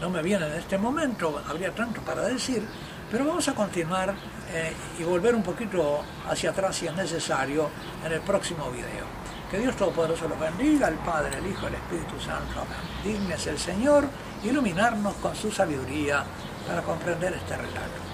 no 0.00 0.10
me 0.10 0.20
vienen 0.20 0.50
en 0.50 0.58
este 0.58 0.76
momento, 0.76 1.40
habría 1.48 1.72
tanto 1.72 2.02
para 2.02 2.22
decir, 2.22 2.66
pero 3.12 3.26
vamos 3.26 3.46
a 3.46 3.54
continuar 3.54 4.14
eh, 4.54 4.72
y 4.98 5.04
volver 5.04 5.34
un 5.34 5.42
poquito 5.42 6.02
hacia 6.26 6.48
atrás 6.48 6.74
si 6.74 6.86
es 6.86 6.94
necesario 6.94 7.68
en 8.02 8.10
el 8.10 8.22
próximo 8.22 8.70
video. 8.70 9.04
Que 9.50 9.58
Dios 9.58 9.76
Todopoderoso 9.76 10.26
los 10.28 10.40
bendiga, 10.40 10.88
el 10.88 10.94
Padre, 10.94 11.36
el 11.36 11.46
Hijo, 11.46 11.66
el 11.66 11.74
Espíritu 11.74 12.18
Santo. 12.18 12.64
Dignes 13.04 13.46
el 13.48 13.58
Señor 13.58 14.06
iluminarnos 14.42 15.12
con 15.16 15.36
su 15.36 15.52
sabiduría 15.52 16.24
para 16.66 16.80
comprender 16.80 17.34
este 17.34 17.54
relato. 17.54 18.11